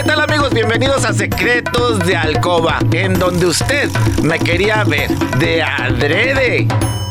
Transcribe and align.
¿Qué 0.00 0.06
tal 0.06 0.20
amigos? 0.22 0.54
Bienvenidos 0.54 1.04
a 1.04 1.12
Secretos 1.12 1.98
de 2.06 2.16
Alcoba, 2.16 2.78
en 2.90 3.18
donde 3.18 3.44
usted 3.44 3.90
me 4.22 4.38
quería 4.38 4.82
ver 4.82 5.10
de 5.38 5.62
adrede. 5.62 6.66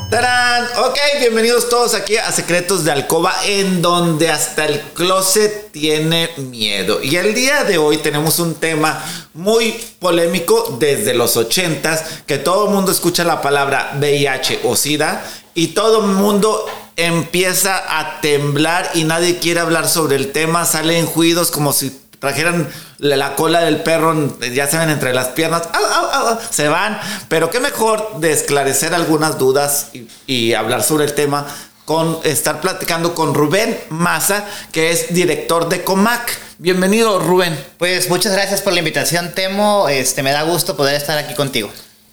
¡Tarán! 0.09 0.65
Ok, 0.83 0.97
bienvenidos 1.19 1.69
todos 1.69 1.93
aquí 1.93 2.17
a 2.17 2.31
Secretos 2.31 2.83
de 2.83 2.91
Alcoba, 2.91 3.35
en 3.45 3.83
donde 3.83 4.31
hasta 4.31 4.65
el 4.65 4.81
closet 4.95 5.71
tiene 5.71 6.31
miedo. 6.37 6.99
Y 7.03 7.15
el 7.17 7.35
día 7.35 7.63
de 7.63 7.77
hoy 7.77 7.97
tenemos 7.97 8.39
un 8.39 8.55
tema 8.55 8.99
muy 9.35 9.79
polémico 9.99 10.75
desde 10.79 11.13
los 11.13 11.37
80s, 11.37 12.23
que 12.25 12.39
todo 12.39 12.69
el 12.69 12.73
mundo 12.73 12.91
escucha 12.91 13.23
la 13.23 13.39
palabra 13.39 13.97
VIH 13.99 14.61
o 14.63 14.75
SIDA 14.75 15.23
y 15.53 15.67
todo 15.67 16.03
el 16.07 16.11
mundo 16.13 16.65
empieza 16.95 17.99
a 17.99 18.19
temblar 18.19 18.89
y 18.95 19.03
nadie 19.03 19.37
quiere 19.37 19.59
hablar 19.59 19.87
sobre 19.87 20.15
el 20.15 20.31
tema, 20.31 20.65
salen 20.65 21.05
juidos 21.05 21.51
como 21.51 21.71
si 21.71 21.95
trajeran 22.19 22.69
la 22.97 23.35
cola 23.35 23.61
del 23.61 23.81
perro, 23.81 24.37
ya 24.53 24.67
saben, 24.67 24.89
entre 24.89 25.13
las 25.13 25.29
piernas, 25.29 25.63
se 26.51 26.67
van. 26.67 26.99
Pero 27.27 27.49
qué 27.49 27.59
mejor 27.59 28.19
de 28.19 28.31
esclarecer 28.31 28.93
algunas 28.93 29.37
dudas 29.37 29.87
y, 30.27 30.53
hablar 30.53 30.83
sobre 30.83 31.05
el 31.05 31.13
tema 31.13 31.47
con 31.85 32.19
estar 32.23 32.61
platicando 32.61 33.15
con 33.15 33.33
Rubén 33.33 33.79
Maza, 33.89 34.45
que 34.71 34.91
es 34.91 35.13
director 35.13 35.69
de 35.69 35.83
Comac. 35.83 36.37
Bienvenido, 36.59 37.19
Rubén. 37.19 37.57
Pues 37.77 38.09
muchas 38.09 38.33
gracias 38.33 38.61
por 38.61 38.73
la 38.73 38.79
invitación, 38.79 39.31
Temo. 39.33 39.89
Este, 39.89 40.21
me 40.21 40.31
da 40.31 40.43
gusto 40.43 40.75
poder 40.77 40.95
estar 40.95 41.17
aquí 41.17 41.33
contigo. 41.33 41.71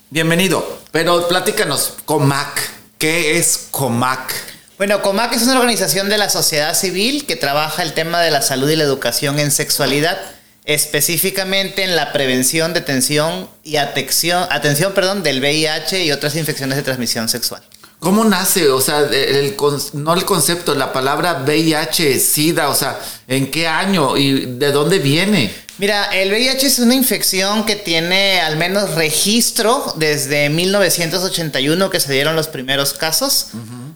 Bienvenido. 0.09 0.79
Pero 0.93 1.29
platícanos, 1.29 1.95
Comac. 2.07 2.59
¿Qué 2.97 3.39
es 3.39 3.69
Comac? 3.71 4.33
Bueno, 4.79 5.01
COMAC 5.01 5.33
es 5.33 5.43
una 5.45 5.59
organización 5.59 6.11
de 6.11 6.19
la 6.19 6.29
sociedad 6.29 6.75
civil 6.75 7.25
que 7.25 7.35
trabaja 7.35 7.83
el 7.83 7.95
tema 7.95 8.21
de 8.21 8.31
la 8.31 8.43
salud 8.43 8.69
y 8.69 8.77
la 8.77 8.85
educación 8.85 9.39
en 9.39 9.51
sexualidad, 9.51 10.19
específicamente 10.67 11.83
en 11.83 11.97
la 11.97 12.13
prevención, 12.13 12.75
detención 12.75 13.49
y 13.65 13.77
atención, 13.77 14.47
atención 14.51 14.93
perdón, 14.93 15.23
del 15.23 15.41
VIH 15.41 16.05
y 16.05 16.13
otras 16.13 16.37
infecciones 16.37 16.77
de 16.77 16.83
transmisión 16.83 17.31
sexual. 17.31 17.63
¿Cómo 18.01 18.23
nace? 18.25 18.69
O 18.69 18.83
sea, 18.83 19.01
el, 19.01 19.57
no 19.95 20.13
el 20.13 20.25
concepto, 20.27 20.75
la 20.75 20.93
palabra 20.93 21.43
VIH, 21.47 22.21
SIDA, 22.21 22.69
o 22.69 22.75
sea, 22.75 23.01
¿en 23.27 23.51
qué 23.51 23.67
año 23.67 24.19
y 24.19 24.59
de 24.59 24.73
dónde 24.73 24.99
viene? 24.99 25.55
Mira, 25.79 26.07
el 26.07 26.31
VIH 26.31 26.67
es 26.67 26.79
una 26.81 26.95
infección 26.95 27.65
que 27.65 27.77
tiene 27.77 28.41
al 28.41 28.59
menos 28.59 28.95
registro 28.95 29.95
desde 29.97 30.51
1981 30.51 31.89
que 31.89 32.01
se 32.01 32.13
dieron 32.13 32.37
los 32.37 32.49
primeros 32.49 32.93
casos. 32.93 33.49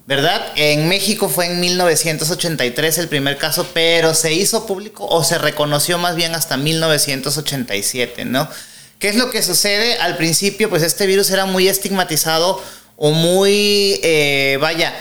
¿Verdad? 0.06 0.43
En 0.56 0.89
México 0.89 1.29
fue 1.29 1.47
en 1.47 1.61
1983 1.61 2.98
el 2.98 3.09
primer 3.09 3.39
caso, 3.39 3.67
pero 3.73 4.15
se 4.15 4.33
hizo 4.33 4.67
público 4.67 5.07
o 5.07 5.23
se 5.25 5.39
reconoció 5.39 5.98
más 5.98 6.17
bien 6.17 6.34
hasta 6.34 6.57
1987, 6.57 8.25
¿no? 8.25 8.48
¿Qué 8.98 9.09
es 9.09 9.17
lo 9.17 9.31
que 9.31 9.42
sucede? 9.42 9.98
Al 9.98 10.17
principio, 10.17 10.69
pues 10.69 10.83
este 10.83 11.07
virus 11.07 11.31
era 11.31 11.47
muy 11.47 11.69
estigmatizado 11.69 12.62
o 12.97 13.12
muy, 13.12 13.98
eh, 14.03 14.59
vaya, 14.61 14.95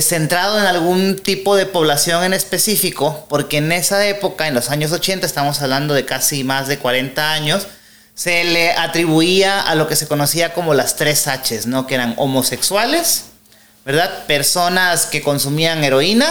centrado 0.00 0.58
en 0.58 0.64
algún 0.64 1.18
tipo 1.18 1.54
de 1.54 1.66
población 1.66 2.24
en 2.24 2.32
específico, 2.32 3.26
porque 3.28 3.58
en 3.58 3.72
esa 3.72 4.06
época, 4.06 4.48
en 4.48 4.54
los 4.54 4.70
años 4.70 4.90
80, 4.92 5.26
estamos 5.26 5.60
hablando 5.60 5.92
de 5.92 6.06
casi 6.06 6.44
más 6.44 6.66
de 6.66 6.78
40 6.78 7.32
años, 7.32 7.66
se 8.14 8.44
le 8.44 8.72
atribuía 8.72 9.60
a 9.60 9.74
lo 9.74 9.86
que 9.88 9.96
se 9.96 10.06
conocía 10.06 10.54
como 10.54 10.72
las 10.72 10.96
tres 10.96 11.26
Hs, 11.26 11.66
¿no? 11.66 11.86
Que 11.86 11.96
eran 11.96 12.14
homosexuales, 12.16 13.24
¿verdad? 13.84 14.26
Personas 14.26 15.06
que 15.06 15.22
consumían 15.22 15.82
heroína 15.84 16.26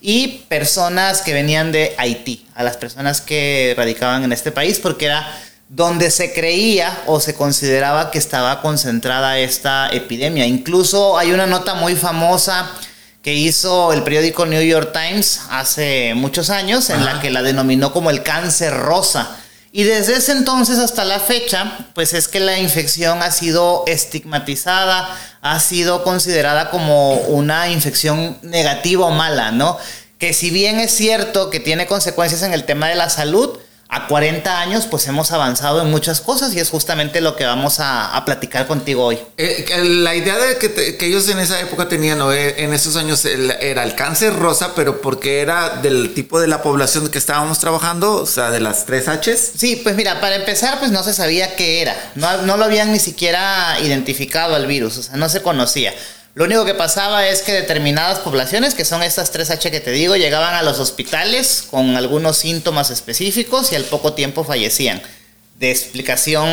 y 0.00 0.44
personas 0.48 1.22
que 1.22 1.32
venían 1.32 1.72
de 1.72 1.94
Haití, 1.98 2.46
a 2.54 2.62
las 2.62 2.76
personas 2.76 3.20
que 3.20 3.74
radicaban 3.76 4.24
en 4.24 4.32
este 4.32 4.52
país, 4.52 4.78
porque 4.78 5.06
era 5.06 5.26
donde 5.68 6.10
se 6.10 6.32
creía 6.32 7.02
o 7.06 7.20
se 7.20 7.34
consideraba 7.34 8.10
que 8.10 8.18
estaba 8.18 8.60
concentrada 8.60 9.38
esta 9.38 9.88
epidemia. 9.90 10.44
Incluso 10.44 11.16
hay 11.16 11.32
una 11.32 11.46
nota 11.46 11.74
muy 11.74 11.96
famosa 11.96 12.70
que 13.22 13.34
hizo 13.34 13.92
el 13.92 14.02
periódico 14.02 14.44
New 14.44 14.62
York 14.62 14.92
Times 14.92 15.42
hace 15.50 16.12
muchos 16.14 16.50
años, 16.50 16.90
en 16.90 17.04
la 17.04 17.20
que 17.20 17.30
la 17.30 17.42
denominó 17.42 17.92
como 17.92 18.10
el 18.10 18.22
cáncer 18.22 18.74
rosa 18.74 19.38
y 19.74 19.84
desde 19.84 20.16
ese 20.16 20.32
entonces 20.32 20.78
hasta 20.78 21.02
la 21.02 21.18
fecha, 21.18 21.78
pues 21.94 22.12
es 22.12 22.28
que 22.28 22.40
la 22.40 22.58
infección 22.58 23.22
ha 23.22 23.30
sido 23.30 23.84
estigmatizada, 23.86 25.08
ha 25.40 25.60
sido 25.60 26.04
considerada 26.04 26.68
como 26.68 27.14
una 27.14 27.70
infección 27.70 28.38
negativa 28.42 29.06
o 29.06 29.10
mala, 29.10 29.50
¿no? 29.50 29.78
Que 30.18 30.34
si 30.34 30.50
bien 30.50 30.78
es 30.78 30.92
cierto 30.92 31.48
que 31.48 31.58
tiene 31.58 31.86
consecuencias 31.86 32.42
en 32.42 32.52
el 32.52 32.64
tema 32.64 32.88
de 32.88 32.96
la 32.96 33.08
salud, 33.08 33.58
a 33.92 34.06
40 34.06 34.58
años 34.58 34.86
pues 34.90 35.06
hemos 35.06 35.32
avanzado 35.32 35.82
en 35.82 35.90
muchas 35.90 36.22
cosas 36.22 36.54
y 36.54 36.60
es 36.60 36.70
justamente 36.70 37.20
lo 37.20 37.36
que 37.36 37.44
vamos 37.44 37.76
a, 37.78 38.22
platicar 38.24 38.66
contigo 38.66 39.04
hoy. 39.04 39.18
Eh, 39.36 39.66
la 39.84 40.14
idea 40.14 40.38
de 40.38 40.56
que, 40.56 40.96
ellos 41.06 41.28
en 41.28 41.38
esa 41.38 41.60
época 41.60 41.88
tenían, 41.88 42.20
eh, 42.32 42.54
en 42.58 42.72
esos 42.72 42.96
años, 42.96 43.24
era 43.24 43.82
el 43.84 43.94
cáncer 43.94 44.34
rosa, 44.34 44.74
pero 44.74 45.02
porque 45.02 45.40
era 45.40 45.80
del 45.82 46.14
tipo 46.14 46.40
de 46.40 46.46
la 46.46 46.62
población 46.62 47.08
que 47.08 47.18
estábamos 47.18 47.58
trabajando, 47.58 48.14
o 48.14 48.26
sea, 48.26 48.50
de 48.50 48.60
las 48.60 48.86
tres 48.86 49.08
Hs. 49.08 49.52
Sí, 49.56 49.80
pues 49.82 49.94
mira, 49.94 50.20
para 50.20 50.36
empezar 50.36 50.78
pues 50.78 50.90
no 50.90 51.02
se 51.02 51.12
sabía 51.12 51.54
qué 51.56 51.82
era, 51.82 51.94
no, 52.14 52.42
no 52.42 52.56
lo 52.56 52.64
habían 52.64 52.92
ni 52.92 52.98
siquiera 52.98 53.76
identificado 53.82 54.54
al 54.54 54.66
virus, 54.66 54.96
o 54.96 55.02
sea, 55.02 55.16
no 55.16 55.28
se 55.28 55.42
conocía. 55.42 55.92
Lo 56.34 56.44
único 56.44 56.64
que 56.64 56.74
pasaba 56.74 57.28
es 57.28 57.42
que 57.42 57.52
determinadas 57.52 58.20
poblaciones, 58.20 58.72
que 58.72 58.86
son 58.86 59.02
estas 59.02 59.34
3H 59.34 59.70
que 59.70 59.80
te 59.80 59.90
digo, 59.90 60.16
llegaban 60.16 60.54
a 60.54 60.62
los 60.62 60.78
hospitales 60.78 61.64
con 61.70 61.94
algunos 61.96 62.38
síntomas 62.38 62.90
específicos 62.90 63.70
y 63.72 63.76
al 63.76 63.84
poco 63.84 64.14
tiempo 64.14 64.42
fallecían. 64.42 65.02
De 65.58 65.70
explicación, 65.70 66.48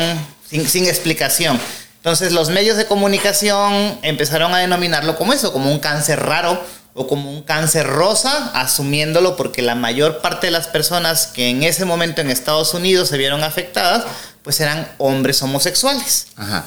sin, 0.50 0.86
explicación. 0.86 1.58
Entonces 1.96 2.32
los 2.32 2.50
medios 2.50 2.76
de 2.76 2.84
comunicación 2.84 3.98
empezaron 4.02 4.52
a 4.54 4.58
denominarlo 4.58 5.16
como 5.16 5.32
eso, 5.32 5.50
como 5.50 5.72
un 5.72 5.78
cáncer 5.78 6.20
raro 6.20 6.62
o 6.92 7.06
como 7.06 7.30
un 7.30 7.42
cáncer 7.42 7.86
rosa, 7.86 8.50
asumiéndolo 8.52 9.36
porque 9.36 9.62
la 9.62 9.76
mayor 9.76 10.20
parte 10.20 10.48
de 10.48 10.50
las 10.50 10.66
personas 10.66 11.26
que 11.28 11.48
en 11.48 11.62
ese 11.62 11.86
momento 11.86 12.20
en 12.20 12.30
Estados 12.30 12.74
Unidos 12.74 13.08
se 13.08 13.16
vieron 13.16 13.44
afectadas, 13.44 14.04
pues 14.42 14.60
eran 14.60 14.86
hombres 14.98 15.40
homosexuales. 15.40 16.26
Ajá. 16.36 16.66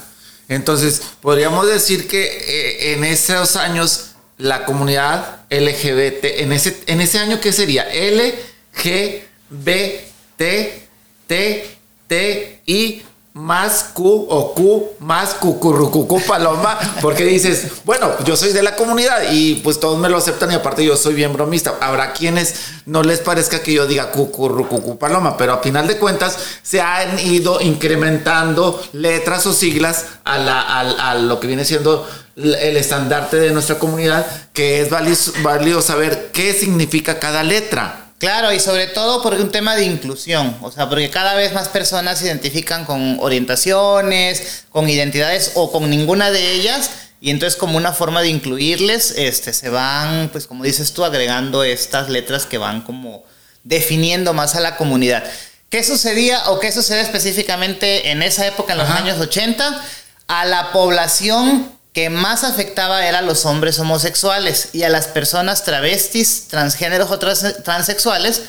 Entonces, 0.55 1.01
podríamos 1.21 1.67
decir 1.67 2.07
que 2.07 2.23
eh, 2.23 2.93
en 2.93 3.03
esos 3.03 3.55
años 3.55 4.11
la 4.37 4.65
comunidad 4.65 5.41
LGBT, 5.49 6.41
en 6.41 6.51
ese, 6.51 6.81
en 6.87 7.01
ese 7.01 7.19
año, 7.19 7.39
¿qué 7.39 7.51
sería? 7.51 7.83
L, 7.83 8.33
G, 8.75 9.21
B, 9.49 10.05
T, 10.35 10.87
T, 11.27 11.77
T, 12.07 12.61
I, 12.65 13.03
más 13.33 13.85
Q 13.93 14.27
o 14.29 14.53
Q 14.53 14.91
más 14.99 15.33
cucurrucucú 15.33 16.21
paloma, 16.21 16.77
porque 17.01 17.25
dices, 17.25 17.67
bueno, 17.83 18.11
yo 18.25 18.37
soy 18.37 18.53
de 18.53 18.61
la 18.61 18.75
comunidad 18.75 19.31
y 19.31 19.55
pues 19.55 19.79
todos 19.79 19.97
me 19.97 20.07
lo 20.07 20.17
aceptan 20.17 20.51
y 20.51 20.55
aparte 20.55 20.85
yo 20.85 20.95
soy 20.95 21.15
bien 21.15 21.33
bromista. 21.33 21.75
Habrá 21.81 22.13
quienes 22.13 22.55
no 22.85 23.01
les 23.01 23.19
parezca 23.19 23.63
que 23.63 23.73
yo 23.73 23.87
diga 23.87 24.11
cucurrucucú 24.11 24.99
paloma, 24.99 25.35
pero 25.35 25.53
a 25.53 25.61
final 25.61 25.87
de 25.87 25.97
cuentas 25.97 26.37
se 26.61 26.79
han 26.81 27.19
ido 27.19 27.59
incrementando 27.59 28.81
letras 28.93 29.47
o 29.47 29.53
siglas 29.53 30.05
a, 30.23 30.37
la, 30.37 30.61
a, 30.79 31.15
lo 31.15 31.39
que 31.39 31.47
viene 31.47 31.65
siendo 31.65 32.07
el 32.35 32.77
estandarte 32.77 33.37
de 33.37 33.51
nuestra 33.51 33.79
comunidad, 33.79 34.25
que 34.53 34.81
es 34.81 34.89
válido 34.89 35.81
saber 35.81 36.29
qué 36.31 36.53
significa 36.53 37.19
cada 37.19 37.41
letra. 37.41 38.02
Claro, 38.19 38.53
y 38.53 38.59
sobre 38.59 38.87
todo 38.87 39.21
por 39.21 39.33
un 39.33 39.51
tema 39.51 39.75
de 39.75 39.83
inclusión, 39.83 40.57
o 40.61 40.71
sea, 40.71 40.87
porque 40.87 41.09
cada 41.09 41.33
vez 41.33 41.53
más 41.53 41.67
personas 41.67 42.19
se 42.19 42.25
identifican 42.25 42.85
con 42.85 43.17
orientaciones, 43.19 44.63
con 44.69 44.89
identidades 44.89 45.51
o 45.55 45.71
con 45.71 45.89
ninguna 45.89 46.31
de 46.31 46.53
ellas, 46.53 46.89
y 47.19 47.31
entonces 47.31 47.57
como 47.57 47.77
una 47.77 47.91
forma 47.91 48.21
de 48.21 48.29
incluirles, 48.29 49.15
este, 49.17 49.53
se 49.53 49.69
van, 49.69 50.29
pues 50.29 50.47
como 50.47 50.63
dices 50.63 50.93
tú, 50.93 51.03
agregando 51.03 51.63
estas 51.63 52.09
letras 52.09 52.45
que 52.45 52.57
van 52.57 52.81
como 52.81 53.23
definiendo 53.63 54.33
más 54.33 54.55
a 54.55 54.59
la 54.59 54.77
comunidad. 54.77 55.23
¿Qué 55.69 55.83
sucedía 55.83 56.49
o 56.49 56.59
qué 56.59 56.71
sucede 56.71 57.01
específicamente 57.01 58.11
en 58.11 58.21
esa 58.21 58.45
época, 58.45 58.73
en 58.73 58.79
los 58.79 58.89
años 58.89 59.19
80? 59.19 59.83
A 60.27 60.45
la 60.45 60.71
población 60.71 61.71
que 61.93 62.09
más 62.09 62.43
afectaba 62.43 63.05
era 63.07 63.19
a 63.19 63.21
los 63.21 63.45
hombres 63.45 63.77
homosexuales 63.79 64.69
y 64.73 64.83
a 64.83 64.89
las 64.89 65.07
personas 65.07 65.63
travestis, 65.63 66.47
transgéneros 66.47 67.11
o 67.11 67.19
transexuales, 67.19 68.41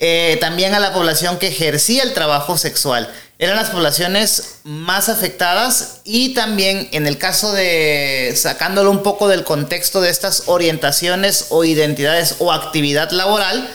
eh, 0.00 0.36
también 0.40 0.74
a 0.74 0.80
la 0.80 0.92
población 0.92 1.38
que 1.38 1.46
ejercía 1.46 2.02
el 2.02 2.12
trabajo 2.12 2.58
sexual. 2.58 3.08
Eran 3.38 3.56
las 3.56 3.70
poblaciones 3.70 4.56
más 4.64 5.08
afectadas 5.08 6.00
y 6.04 6.34
también 6.34 6.88
en 6.90 7.06
el 7.06 7.18
caso 7.18 7.52
de, 7.52 8.34
sacándolo 8.36 8.90
un 8.90 9.04
poco 9.04 9.28
del 9.28 9.44
contexto 9.44 10.00
de 10.00 10.10
estas 10.10 10.44
orientaciones 10.46 11.46
o 11.50 11.64
identidades 11.64 12.36
o 12.40 12.52
actividad 12.52 13.12
laboral, 13.12 13.68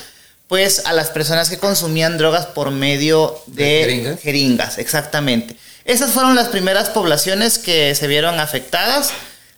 pues 0.47 0.85
a 0.85 0.91
las 0.91 1.09
personas 1.09 1.49
que 1.49 1.57
consumían 1.57 2.17
drogas 2.17 2.45
por 2.45 2.71
medio 2.71 3.41
de, 3.47 4.17
jeringas, 4.21 4.77
exactamente. 4.77 5.55
Esas 5.87 6.11
fueron 6.11 6.35
las 6.35 6.49
primeras 6.49 6.89
poblaciones 6.89 7.57
que 7.57 7.95
se 7.95 8.07
vieron 8.07 8.41
afectadas. 8.41 9.11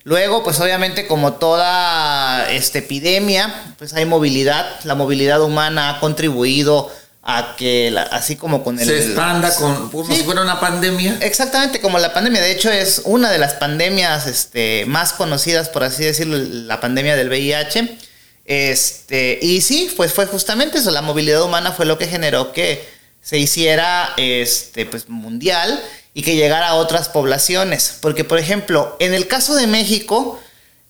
Luego, 0.03 0.43
pues 0.43 0.59
obviamente 0.59 1.07
como 1.07 1.33
toda 1.33 2.49
esta 2.51 2.77
epidemia, 2.77 3.73
pues 3.79 3.93
hay 3.95 4.05
movilidad. 4.05 4.79
La 4.83 4.93
movilidad 4.93 5.41
humana 5.41 5.89
ha 5.89 5.99
contribuido 5.99 6.91
a 7.23 7.55
que 7.57 7.93
así 8.11 8.35
como 8.35 8.63
con 8.63 8.79
el 8.79 8.87
se 8.87 8.97
expanda 8.97 9.53
con 9.55 9.89
como 9.89 10.15
si 10.15 10.23
fuera 10.23 10.43
una 10.43 10.59
pandemia. 10.59 11.17
Exactamente 11.21 11.81
como 11.81 11.97
la 11.97 12.13
pandemia. 12.13 12.41
De 12.41 12.51
hecho 12.51 12.71
es 12.71 13.01
una 13.05 13.31
de 13.31 13.39
las 13.39 13.53
pandemias 13.55 14.27
este 14.27 14.85
más 14.85 15.13
conocidas 15.13 15.67
por 15.69 15.83
así 15.83 16.03
decirlo 16.03 16.37
la 16.37 16.79
pandemia 16.79 17.15
del 17.15 17.27
VIH 17.27 17.97
este 18.45 19.39
y 19.41 19.61
sí 19.61 19.91
pues 19.97 20.13
fue 20.13 20.27
justamente 20.27 20.77
eso. 20.77 20.91
La 20.91 21.01
movilidad 21.01 21.43
humana 21.43 21.71
fue 21.71 21.87
lo 21.87 21.97
que 21.97 22.07
generó 22.07 22.53
que 22.53 22.87
se 23.21 23.37
hiciera 23.37 24.13
este 24.15 24.85
pues 24.85 25.09
mundial 25.09 25.83
y 26.13 26.23
que 26.23 26.35
llegara 26.35 26.69
a 26.69 26.75
otras 26.75 27.09
poblaciones 27.09 27.97
porque 28.01 28.23
por 28.23 28.39
ejemplo 28.39 28.95
en 28.99 29.13
el 29.13 29.27
caso 29.27 29.55
de 29.55 29.67
México 29.67 30.39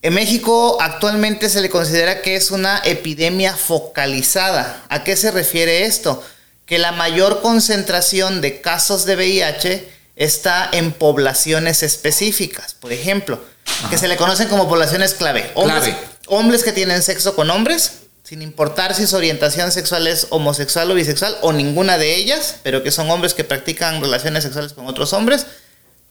en 0.02 0.14
México 0.14 0.78
actualmente 0.80 1.50
se 1.50 1.62
le 1.62 1.70
considera 1.70 2.22
que 2.22 2.38
es 2.38 2.52
una 2.52 2.82
epidemia 2.86 3.54
focalizada. 3.54 4.82
¿A 4.88 5.04
qué 5.04 5.18
se 5.18 5.30
refiere 5.30 5.86
esto? 5.86 6.24
Que 6.66 6.80
la 6.80 6.94
mayor 6.94 7.42
concentración 7.42 8.40
de 8.40 8.62
casos 8.62 9.06
de 9.06 9.18
VIH 9.18 9.90
está 10.16 10.70
en 10.72 10.94
poblaciones 10.94 11.84
específicas. 11.84 12.76
Por 12.76 12.94
ejemplo, 12.94 13.44
que 13.90 13.98
se 13.98 14.08
le 14.08 14.16
conocen 14.16 14.48
como 14.48 14.70
poblaciones 14.70 15.16
clave. 15.16 15.52
Hombres, 15.56 15.96
hombres 16.28 16.64
que 16.64 16.72
tienen 16.72 17.04
sexo 17.04 17.36
con 17.36 17.50
hombres, 17.50 17.99
sin 18.30 18.44
importar 18.44 18.94
si 18.94 19.08
su 19.08 19.16
orientación 19.16 19.72
sexual 19.72 20.06
es 20.06 20.28
homosexual 20.30 20.92
o 20.92 20.94
bisexual 20.94 21.36
o 21.42 21.52
ninguna 21.52 21.98
de 21.98 22.14
ellas, 22.16 22.58
pero 22.62 22.84
que 22.84 22.92
son 22.92 23.10
hombres 23.10 23.34
que 23.34 23.44
practican 23.44 24.02
relaciones 24.02 24.44
sexuales 24.44 24.74
con 24.74 24.86
otros 24.86 25.14
hombres. 25.14 25.48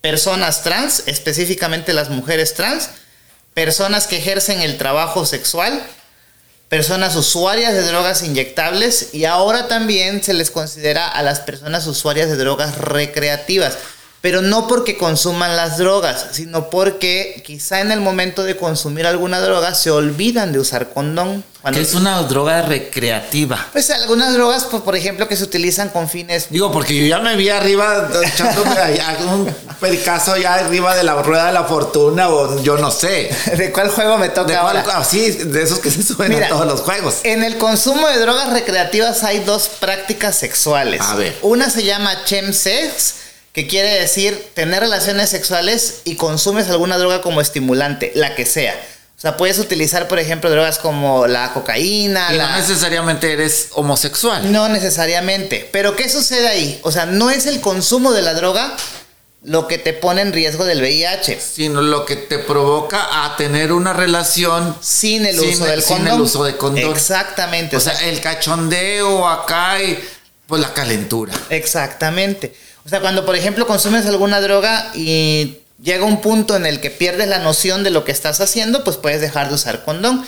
Personas 0.01 0.65
trans, 0.65 1.05
específicamente 1.07 1.93
las 1.93 2.11
mujeres 2.11 2.55
trans 2.55 2.91
personas 3.55 4.09
que 4.09 4.19
ejercen 4.19 4.61
el 4.61 4.79
trabajo 4.79 5.27
sexual, 5.27 5.81
personas 6.69 7.15
usuarias 7.15 7.73
de 7.73 7.83
drogas 7.83 8.23
inyectables 8.23 9.11
y 9.13 9.25
ahora 9.25 9.69
también 9.69 10.23
se 10.23 10.35
les 10.35 10.51
considera 10.51 11.09
a 11.09 11.23
las 11.23 11.41
personas 11.41 11.87
usuarias 11.87 12.29
de 12.29 12.37
drogas 12.37 12.79
recreativas 12.79 13.79
pero 14.21 14.43
no 14.43 14.67
porque 14.67 14.97
consuman 14.97 15.57
las 15.57 15.79
drogas, 15.79 16.27
sino 16.33 16.71
porque 16.71 17.43
quizá 17.47 17.81
en 17.81 17.93
el 17.93 18.01
momento 18.01 18.43
de 18.43 18.57
consumir 18.57 19.07
alguna 19.07 19.41
droga 19.41 19.75
se 19.75 19.91
olvidan 19.91 20.53
de 20.53 20.59
usar 20.59 20.91
condón. 20.91 21.45
¿Qué 21.73 21.81
es 21.81 21.95
una 21.95 22.23
droga 22.23 22.63
recreativa? 22.63 23.67
Pues 23.73 23.91
algunas 23.91 24.33
drogas, 24.33 24.65
pues, 24.65 24.83
por 24.83 24.97
ejemplo, 24.97 25.29
que 25.29 25.37
se 25.37 25.45
utilizan 25.45 25.91
con 25.91 26.09
fines... 26.09 26.47
Digo, 26.51 26.73
porque 26.73 26.97
yo 26.97 27.05
ya 27.05 27.19
me 27.19 27.37
vi 27.37 27.51
arriba 27.51 28.09
echándome 28.23 28.71
un 29.33 29.55
pericazo 29.81 30.37
ya 30.37 30.55
arriba 30.55 30.97
de 30.97 31.03
la 31.03 31.21
rueda 31.23 31.47
de 31.49 31.53
la 31.53 31.65
fortuna 31.65 32.29
o 32.29 32.63
yo 32.63 32.79
no 32.79 32.91
sé. 32.91 33.31
¿De 33.57 33.71
cuál 33.71 33.91
juego 33.91 34.19
me 34.19 34.31
toca 34.31 34.61
ahora? 34.61 34.85
Ah, 34.93 35.05
sí, 35.05 35.31
de 35.31 35.63
esos 35.63 35.81
que 35.81 35.91
se 35.91 36.03
suben 36.03 36.43
a 36.43 36.49
todos 36.49 36.67
los 36.67 36.81
juegos. 36.81 37.17
En 37.25 37.45
el 37.45 37.59
consumo 37.59 38.09
de 38.09 38.19
drogas 38.19 38.51
recreativas 38.53 39.23
hay 39.23 39.41
dos 39.41 39.69
prácticas 39.69 40.37
sexuales. 40.37 41.03
A 41.03 41.17
ver. 41.17 41.37
Una 41.43 41.71
se 41.71 41.85
llama 41.85 42.25
chemsex 42.25 43.28
que 43.59 43.67
quiere 43.67 43.89
decir 43.89 44.51
tener 44.55 44.79
relaciones 44.79 45.31
sexuales 45.31 46.03
y 46.05 46.15
consumes 46.15 46.69
alguna 46.69 46.97
droga 46.97 47.23
como 47.23 47.41
estimulante, 47.41 48.13
la 48.15 48.37
que 48.37 48.47
sea. 48.47 48.81
O 49.17 49.21
sea, 49.21 49.37
puedes 49.37 49.59
utilizar, 49.59 50.07
por 50.07 50.21
ejemplo, 50.21 50.49
drogas 50.49 50.79
como 50.79 51.27
la 51.27 51.53
cocaína. 51.53 52.33
Y 52.33 52.39
no 52.39 52.57
necesariamente 52.57 53.33
eres 53.33 53.71
homosexual. 53.73 54.53
No 54.53 54.69
necesariamente. 54.69 55.69
Pero 55.73 55.97
¿qué 55.97 56.09
sucede 56.09 56.47
ahí? 56.47 56.79
O 56.85 56.93
sea, 56.93 57.07
no 57.07 57.31
es 57.31 57.47
el 57.47 57.61
consumo 57.61 58.13
de 58.13 58.23
la 58.23 58.35
droga 58.35 58.77
lo 59.43 59.67
que 59.67 59.79
te 59.79 59.93
pone 59.93 60.23
en 60.23 60.33
riesgo 60.33 60.65
del 60.65 60.81
VIH. 60.81 61.41
Sino 61.41 61.83
lo 61.83 62.05
que 62.05 62.15
te 62.15 62.39
provoca 62.39 63.25
a 63.25 63.37
tener 63.37 63.73
una 63.73 63.93
relación 63.93 64.77
sin 64.81 65.27
el 65.27 65.41
uso 65.41 65.65
del 65.65 65.83
sin 65.83 66.07
el 66.07 66.21
uso 66.21 66.45
de 66.45 66.57
condón. 66.57 66.93
Exactamente. 66.93 67.77
O, 67.77 67.81
sea, 67.81 68.09
el 68.09 68.21
cachondeo 68.21 69.27
acá 69.27 69.83
y 69.83 69.99
pues 70.47 70.63
la 70.63 70.73
calentura. 70.73 71.33
Exactamente. 71.51 72.55
O 72.85 72.89
sea, 72.89 73.01
cuando 73.01 73.27
por 73.27 73.37
ejemplo 73.37 73.67
consumes 73.67 74.07
alguna 74.07 74.41
droga 74.41 74.91
y 74.95 75.59
llega 75.83 76.05
un 76.05 76.21
punto 76.21 76.57
en 76.57 76.67
el 76.67 76.81
que 76.81 76.91
pierdes 76.91 77.29
la 77.29 77.39
noción 77.39 77.85
de 77.85 77.91
lo 77.91 78.05
que 78.05 78.13
estás 78.13 78.41
haciendo, 78.41 78.85
pues 78.85 78.97
puedes 78.97 79.21
dejar 79.21 79.49
de 79.49 79.55
usar 79.55 79.85
condón. 79.85 80.25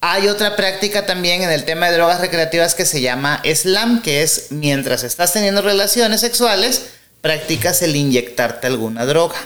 Hay 0.00 0.26
otra 0.26 0.56
práctica 0.56 1.06
también 1.06 1.42
en 1.42 1.50
el 1.50 1.64
tema 1.64 1.86
de 1.86 1.96
drogas 1.96 2.20
recreativas 2.20 2.74
que 2.74 2.84
se 2.84 3.00
llama 3.00 3.40
SLAM, 3.44 4.02
que 4.02 4.22
es 4.22 4.46
mientras 4.50 5.04
estás 5.04 5.32
teniendo 5.32 5.62
relaciones 5.62 6.20
sexuales, 6.20 6.86
practicas 7.20 7.82
el 7.82 7.94
inyectarte 7.94 8.66
alguna 8.66 9.06
droga. 9.06 9.36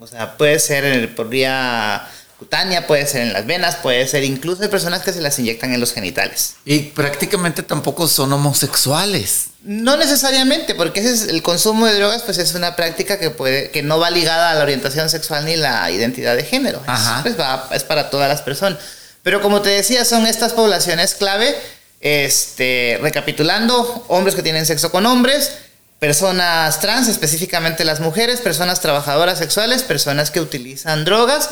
O 0.00 0.06
sea, 0.08 0.36
puede 0.36 0.58
ser 0.58 0.84
en 0.84 0.94
el, 0.94 1.08
por 1.10 1.28
vía 1.28 2.08
cutánea, 2.38 2.88
puede 2.88 3.06
ser 3.06 3.22
en 3.22 3.32
las 3.32 3.46
venas, 3.46 3.76
puede 3.76 4.06
ser 4.08 4.24
incluso 4.24 4.64
hay 4.64 4.68
personas 4.68 5.02
que 5.02 5.12
se 5.12 5.20
las 5.20 5.38
inyectan 5.38 5.72
en 5.72 5.80
los 5.80 5.92
genitales. 5.92 6.56
Y 6.64 6.80
prácticamente 6.80 7.62
tampoco 7.62 8.08
son 8.08 8.32
homosexuales. 8.32 9.50
No 9.64 9.96
necesariamente, 9.96 10.74
porque 10.74 11.00
ese 11.00 11.14
es 11.14 11.22
el 11.28 11.42
consumo 11.42 11.86
de 11.86 11.94
drogas, 11.94 12.22
pues 12.22 12.36
es 12.36 12.54
una 12.54 12.76
práctica 12.76 13.18
que 13.18 13.30
puede, 13.30 13.70
que 13.70 13.82
no 13.82 13.98
va 13.98 14.10
ligada 14.10 14.50
a 14.50 14.54
la 14.54 14.62
orientación 14.62 15.08
sexual 15.08 15.46
ni 15.46 15.56
la 15.56 15.90
identidad 15.90 16.36
de 16.36 16.44
género. 16.44 16.82
Ajá. 16.86 17.22
Es, 17.24 17.34
pues 17.34 17.48
es 17.72 17.82
para 17.84 18.10
todas 18.10 18.28
las 18.28 18.42
personas. 18.42 18.78
Pero 19.22 19.40
como 19.40 19.62
te 19.62 19.70
decía, 19.70 20.04
son 20.04 20.26
estas 20.26 20.52
poblaciones 20.52 21.14
clave. 21.14 21.56
Este, 22.00 22.98
recapitulando, 23.00 24.04
hombres 24.08 24.34
que 24.34 24.42
tienen 24.42 24.66
sexo 24.66 24.92
con 24.92 25.06
hombres, 25.06 25.52
personas 25.98 26.78
trans, 26.80 27.08
específicamente 27.08 27.82
las 27.86 28.00
mujeres, 28.00 28.42
personas 28.42 28.80
trabajadoras 28.80 29.38
sexuales, 29.38 29.82
personas 29.82 30.30
que 30.30 30.42
utilizan 30.42 31.06
drogas 31.06 31.48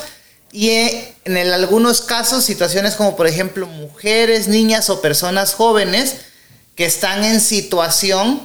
y 0.51 0.69
en 1.25 1.37
algunos 1.51 2.01
casos 2.01 2.43
situaciones 2.43 2.93
como 2.93 3.15
por 3.15 3.25
ejemplo 3.25 3.65
mujeres, 3.65 4.47
niñas 4.47 4.91
o 4.91 5.01
personas 5.01 5.55
jóvenes 5.55 6.17
que 6.75 6.85
están 6.85 7.23
en 7.23 7.39
situación 7.39 8.41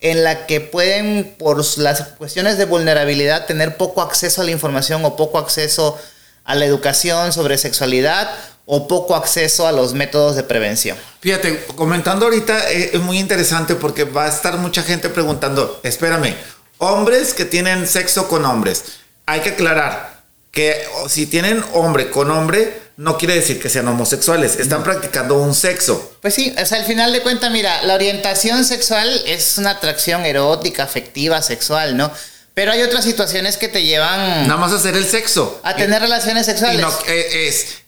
en 0.00 0.22
la 0.22 0.46
que 0.46 0.60
pueden, 0.60 1.34
por 1.38 1.64
las 1.78 2.02
cuestiones 2.18 2.58
de 2.58 2.66
vulnerabilidad, 2.66 3.46
tener 3.46 3.76
poco 3.76 4.02
acceso 4.02 4.42
a 4.42 4.44
la 4.44 4.50
información 4.50 5.04
o 5.04 5.16
poco 5.16 5.38
acceso 5.38 5.98
a 6.44 6.54
la 6.54 6.66
educación 6.66 7.32
sobre 7.32 7.56
sexualidad 7.56 8.30
o 8.66 8.86
poco 8.86 9.14
acceso 9.14 9.66
a 9.66 9.72
los 9.72 9.94
métodos 9.94 10.36
de 10.36 10.42
prevención. 10.42 10.96
Fíjate, 11.20 11.64
comentando 11.74 12.26
ahorita 12.26 12.70
eh, 12.70 12.90
es 12.94 13.00
muy 13.00 13.18
interesante 13.18 13.74
porque 13.74 14.04
va 14.04 14.26
a 14.26 14.28
estar 14.28 14.58
mucha 14.58 14.82
gente 14.82 15.08
preguntando, 15.08 15.80
espérame, 15.82 16.34
hombres 16.78 17.34
que 17.34 17.44
tienen 17.44 17.86
sexo 17.86 18.28
con 18.28 18.44
hombres, 18.44 18.84
hay 19.26 19.40
que 19.40 19.50
aclarar 19.50 20.22
que 20.50 20.86
si 21.08 21.26
tienen 21.26 21.64
hombre 21.72 22.10
con 22.10 22.30
hombre, 22.30 22.83
no 22.96 23.18
quiere 23.18 23.34
decir 23.34 23.60
que 23.60 23.68
sean 23.68 23.88
homosexuales, 23.88 24.58
están 24.58 24.84
practicando 24.84 25.34
un 25.34 25.54
sexo. 25.54 26.16
Pues 26.22 26.34
sí, 26.34 26.54
o 26.60 26.64
sea, 26.66 26.78
al 26.78 26.84
final 26.84 27.12
de 27.12 27.22
cuentas, 27.22 27.50
mira, 27.50 27.82
la 27.82 27.94
orientación 27.94 28.64
sexual 28.64 29.22
es 29.26 29.58
una 29.58 29.70
atracción 29.70 30.24
erótica, 30.24 30.84
afectiva, 30.84 31.42
sexual, 31.42 31.96
¿no? 31.96 32.10
Pero 32.54 32.70
hay 32.70 32.82
otras 32.82 33.04
situaciones 33.04 33.56
que 33.56 33.66
te 33.66 33.82
llevan... 33.82 34.46
Nada 34.46 34.56
más 34.56 34.70
a 34.70 34.76
hacer 34.76 34.94
el 34.96 35.04
sexo. 35.04 35.60
A 35.64 35.74
tener 35.74 36.00
relaciones 36.00 36.46
sexuales. 36.46 36.80
No, 36.80 36.92
eh, 37.08 37.48
es, 37.48 37.82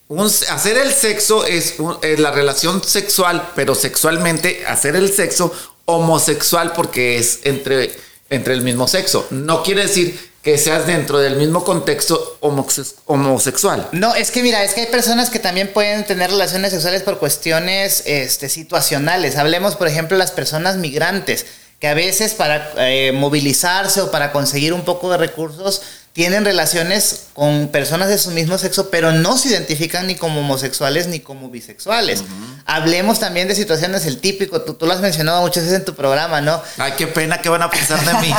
hacer 0.50 0.76
el 0.76 0.92
sexo 0.92 1.44
es, 1.44 1.74
es 2.02 2.18
la 2.18 2.32
relación 2.32 2.82
sexual, 2.82 3.50
pero 3.54 3.76
sexualmente 3.76 4.64
hacer 4.66 4.96
el 4.96 5.12
sexo 5.14 5.52
homosexual 5.84 6.72
porque 6.72 7.18
es 7.18 7.40
entre, 7.44 7.94
entre 8.28 8.54
el 8.54 8.62
mismo 8.62 8.88
sexo. 8.88 9.28
No 9.30 9.62
quiere 9.62 9.82
decir 9.82 10.18
que 10.46 10.58
seas 10.58 10.86
dentro 10.86 11.18
del 11.18 11.34
mismo 11.34 11.64
contexto 11.64 12.38
homosexual. 12.38 13.88
No, 13.90 14.14
es 14.14 14.30
que 14.30 14.44
mira, 14.44 14.62
es 14.62 14.74
que 14.74 14.82
hay 14.82 14.86
personas 14.86 15.28
que 15.28 15.40
también 15.40 15.72
pueden 15.72 16.04
tener 16.04 16.30
relaciones 16.30 16.70
sexuales 16.70 17.02
por 17.02 17.18
cuestiones 17.18 18.04
este, 18.06 18.48
situacionales. 18.48 19.34
Hablemos, 19.38 19.74
por 19.74 19.88
ejemplo, 19.88 20.16
las 20.16 20.30
personas 20.30 20.76
migrantes, 20.76 21.46
que 21.80 21.88
a 21.88 21.94
veces 21.94 22.34
para 22.34 22.70
eh, 22.76 23.10
movilizarse 23.10 24.00
o 24.02 24.12
para 24.12 24.30
conseguir 24.30 24.72
un 24.72 24.84
poco 24.84 25.10
de 25.10 25.16
recursos 25.16 25.82
tienen 26.16 26.46
relaciones 26.46 27.26
con 27.34 27.68
personas 27.68 28.08
de 28.08 28.16
su 28.16 28.30
mismo 28.30 28.56
sexo, 28.56 28.88
pero 28.88 29.12
no 29.12 29.36
se 29.36 29.50
identifican 29.50 30.06
ni 30.06 30.14
como 30.14 30.40
homosexuales 30.40 31.08
ni 31.08 31.20
como 31.20 31.50
bisexuales. 31.50 32.24
Hablemos 32.64 33.20
también 33.20 33.48
de 33.48 33.54
situaciones, 33.54 34.06
el 34.06 34.18
típico, 34.18 34.62
tú, 34.62 34.72
tú, 34.72 34.86
lo 34.86 34.94
has 34.94 35.02
mencionado 35.02 35.42
muchas 35.42 35.64
veces 35.64 35.80
en 35.80 35.84
tu 35.84 35.94
programa, 35.94 36.40
¿no? 36.40 36.62
Ay, 36.78 36.94
qué 36.96 37.06
pena 37.06 37.42
que 37.42 37.50
van 37.50 37.60
a 37.60 37.68
pensar 37.68 38.02
de 38.02 38.14
mí. 38.26 38.34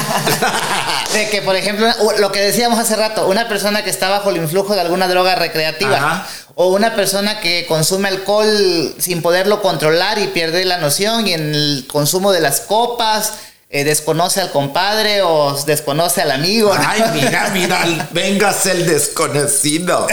de 1.13 1.29
que, 1.29 1.43
por 1.43 1.55
ejemplo, 1.55 1.87
lo 2.17 2.31
que 2.31 2.39
decíamos 2.39 2.79
hace 2.79 2.95
rato, 2.95 3.27
una 3.27 3.47
persona 3.47 3.83
que 3.83 3.91
está 3.91 4.09
bajo 4.09 4.31
el 4.31 4.37
influjo 4.37 4.73
de 4.73 4.81
alguna 4.81 5.07
droga 5.07 5.35
recreativa. 5.35 6.27
O 6.55 6.69
una 6.69 6.95
persona 6.95 7.39
que 7.41 7.67
consume 7.67 8.07
alcohol 8.07 8.95
sin 8.97 9.21
poderlo 9.21 9.61
controlar 9.61 10.17
y 10.17 10.25
pierde 10.29 10.65
la 10.65 10.79
noción 10.79 11.27
y 11.27 11.33
en 11.33 11.53
el 11.53 11.85
consumo 11.87 12.31
de 12.31 12.39
las 12.39 12.61
copas, 12.61 13.33
eh, 13.69 13.83
desconoce 13.83 14.39
al 14.39 14.51
compadre 14.51 15.21
o 15.23 15.53
desconoce 15.65 16.21
al 16.21 16.31
amigo. 16.31 16.73
Ay, 16.73 17.03
mira, 17.13 17.49
mira, 17.53 18.07
vengas 18.11 18.65
el 18.65 18.85
desconocido. 18.85 20.07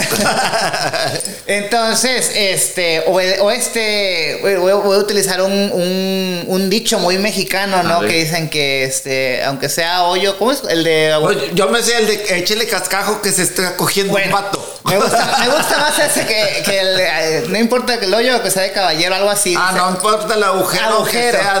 Entonces, 1.47 2.31
este, 2.35 3.05
o, 3.07 3.51
este, 3.51 4.39
voy, 4.59 4.71
a 4.71 4.99
utilizar 4.99 5.41
un, 5.41 6.69
dicho 6.69 6.99
muy 6.99 7.17
mexicano, 7.17 7.81
¿no? 7.83 8.01
Que 8.01 8.25
dicen 8.25 8.49
que, 8.49 8.83
este, 8.83 9.41
aunque 9.45 9.69
sea 9.69 10.03
hoyo, 10.03 10.37
¿cómo 10.37 10.51
es? 10.51 10.61
El 10.67 10.83
de... 10.83 11.51
Yo 11.53 11.69
me 11.69 11.81
sé 11.81 11.97
el 11.97 12.07
de 12.07 12.37
échele 12.37 12.67
cascajo 12.67 13.21
que 13.21 13.31
se 13.31 13.43
está 13.43 13.77
cogiendo 13.77 14.15
un 14.15 14.31
pato. 14.31 14.75
Me 14.85 14.97
gusta, 14.97 15.37
me 15.39 15.47
gusta 15.47 15.77
más 15.79 15.97
ese 15.97 16.25
que, 16.25 16.63
que 16.63 16.79
el, 16.79 16.99
eh, 16.99 17.43
no 17.47 17.57
importa 17.57 17.99
que 17.99 18.05
el 18.05 18.13
hoyo 18.13 18.41
que 18.43 18.51
sea 18.51 18.63
de 18.63 18.71
caballero, 18.71 19.15
algo 19.15 19.29
así. 19.29 19.55
Ah, 19.57 19.73
no 19.75 19.89
importa 19.89 20.35
el 20.35 20.43
agujero, 20.43 20.85
Agujero. 20.85 21.37
que 21.37 21.43
sea 21.43 21.59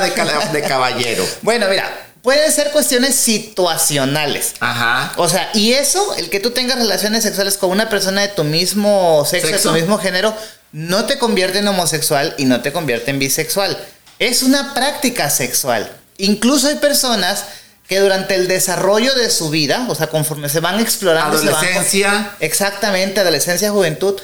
de 0.51 0.61
caballero. 0.61 1.25
Bueno, 1.41 1.67
mira, 1.69 1.84
pueden 2.25 2.51
ser 2.51 2.71
cuestiones 2.71 3.13
situacionales. 3.15 4.53
Ajá. 4.59 5.13
O 5.17 5.29
sea, 5.29 5.49
y 5.53 5.73
eso, 5.73 6.15
el 6.15 6.29
que 6.31 6.39
tú 6.39 6.51
tengas 6.51 6.77
relaciones 6.77 7.23
sexuales 7.23 7.55
con 7.57 7.69
una 7.69 7.87
persona 7.87 8.21
de 8.21 8.29
tu 8.29 8.43
mismo 8.43 9.23
sexo, 9.29 9.47
¿Sexo? 9.47 9.71
de 9.71 9.75
tu 9.79 9.81
mismo 9.81 9.99
género, 9.99 10.35
no 10.71 11.05
te 11.05 11.17
convierte 11.19 11.59
en 11.59 11.67
homosexual 11.67 12.33
y 12.37 12.45
no 12.45 12.61
te 12.61 12.73
convierte 12.73 13.11
en 13.11 13.19
bisexual. 13.19 13.77
Es 14.19 14.41
una 14.43 14.73
práctica 14.73 15.29
sexual. 15.29 15.89
Incluso 16.17 16.67
hay 16.67 16.75
personas 16.75 17.43
que 17.87 17.99
durante 17.99 18.33
el 18.33 18.47
desarrollo 18.47 19.13
de 19.13 19.29
su 19.29 19.51
vida, 19.51 19.85
o 19.87 19.93
sea, 19.93 20.07
conforme 20.07 20.49
se 20.49 20.59
van 20.59 20.79
explorando, 20.79 21.37
se 21.37 21.45
van- 21.45 21.55
Adolescencia. 21.55 22.31
exactamente, 22.39 23.19
adolescencia, 23.19 23.69
juventud, 23.69 24.19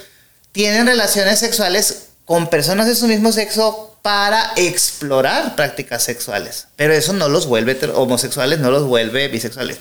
tienen 0.51 0.87
relaciones 0.87 1.37
sexuales 1.39 2.07
con 2.25 2.47
personas 2.49 2.87
de 2.87 2.95
su 2.95 3.07
mismo 3.07 3.31
sexo 3.31 3.97
para 4.01 4.51
explorar 4.55 5.55
prácticas 5.55 6.03
sexuales. 6.03 6.67
Pero 6.75 6.93
eso 6.93 7.13
no 7.13 7.29
los 7.29 7.45
vuelve 7.47 7.77
homosexuales, 7.93 8.59
no 8.59 8.71
los 8.71 8.83
vuelve 8.87 9.27
bisexuales. 9.27 9.77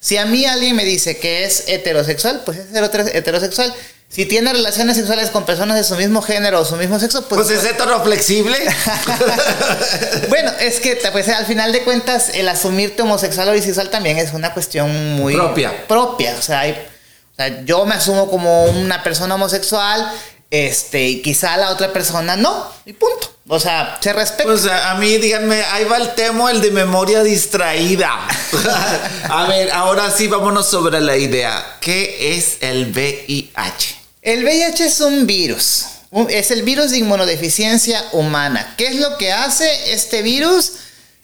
Si 0.00 0.16
a 0.16 0.26
mí 0.26 0.44
alguien 0.44 0.74
me 0.76 0.84
dice 0.84 1.18
que 1.18 1.44
es 1.44 1.64
heterosexual, 1.68 2.42
pues 2.44 2.58
es 2.58 2.72
hetero- 2.72 3.08
heterosexual. 3.14 3.72
Si 4.08 4.26
tiene 4.26 4.52
relaciones 4.52 4.96
sexuales 4.96 5.30
con 5.30 5.46
personas 5.46 5.76
de 5.76 5.84
su 5.84 5.94
mismo 5.96 6.20
género 6.20 6.60
o 6.60 6.64
su 6.66 6.76
mismo 6.76 6.98
sexo, 6.98 7.26
pues... 7.28 7.46
Pues 7.46 7.58
es 7.58 7.64
heteroflexible. 7.64 8.58
bueno, 10.28 10.52
es 10.60 10.80
que 10.80 10.96
pues, 11.12 11.28
al 11.28 11.46
final 11.46 11.72
de 11.72 11.82
cuentas 11.82 12.30
el 12.34 12.48
asumirte 12.48 13.02
homosexual 13.02 13.48
o 13.48 13.52
bisexual 13.52 13.90
también 13.90 14.18
es 14.18 14.32
una 14.32 14.52
cuestión 14.52 15.14
muy 15.16 15.34
Propia. 15.34 15.86
propia. 15.86 16.34
O 16.38 16.42
sea, 16.42 16.60
hay- 16.60 16.72
o 16.72 17.34
sea, 17.36 17.64
yo 17.64 17.86
me 17.86 17.94
asumo 17.94 18.28
como 18.30 18.64
una 18.64 19.02
persona 19.02 19.34
homosexual, 19.36 20.12
este, 20.52 21.08
y 21.08 21.22
quizá 21.22 21.56
la 21.56 21.70
otra 21.70 21.94
persona 21.94 22.36
no, 22.36 22.70
y 22.84 22.92
punto. 22.92 23.34
O 23.48 23.58
sea, 23.58 23.98
se 24.02 24.12
respeta. 24.12 24.44
Pues 24.44 24.66
a 24.66 24.90
a 24.90 24.94
mí, 24.96 25.16
díganme, 25.16 25.62
ahí 25.62 25.84
va 25.84 25.96
el 25.96 26.14
temo, 26.14 26.46
el 26.50 26.60
de 26.60 26.70
memoria 26.70 27.22
distraída. 27.22 28.28
a 29.30 29.46
ver, 29.46 29.70
ahora 29.70 30.10
sí, 30.10 30.28
vámonos 30.28 30.68
sobre 30.68 31.00
la 31.00 31.16
idea. 31.16 31.78
¿Qué 31.80 32.36
es 32.36 32.58
el 32.60 32.92
VIH? 32.92 33.96
El 34.20 34.44
VIH 34.44 34.84
es 34.84 35.00
un 35.00 35.26
virus. 35.26 35.86
Es 36.28 36.50
el 36.50 36.64
virus 36.64 36.90
de 36.90 36.98
inmunodeficiencia 36.98 38.04
humana. 38.12 38.74
¿Qué 38.76 38.88
es 38.88 38.96
lo 38.96 39.16
que 39.16 39.32
hace 39.32 39.94
este 39.94 40.20
virus? 40.20 40.74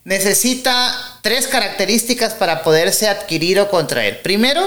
Necesita 0.05 1.19
tres 1.21 1.49
características 1.49 2.33
para 2.33 2.63
poderse 2.63 3.09
adquirir 3.09 3.61
o 3.61 3.69
contraer. 3.69 4.23
Primero, 4.23 4.67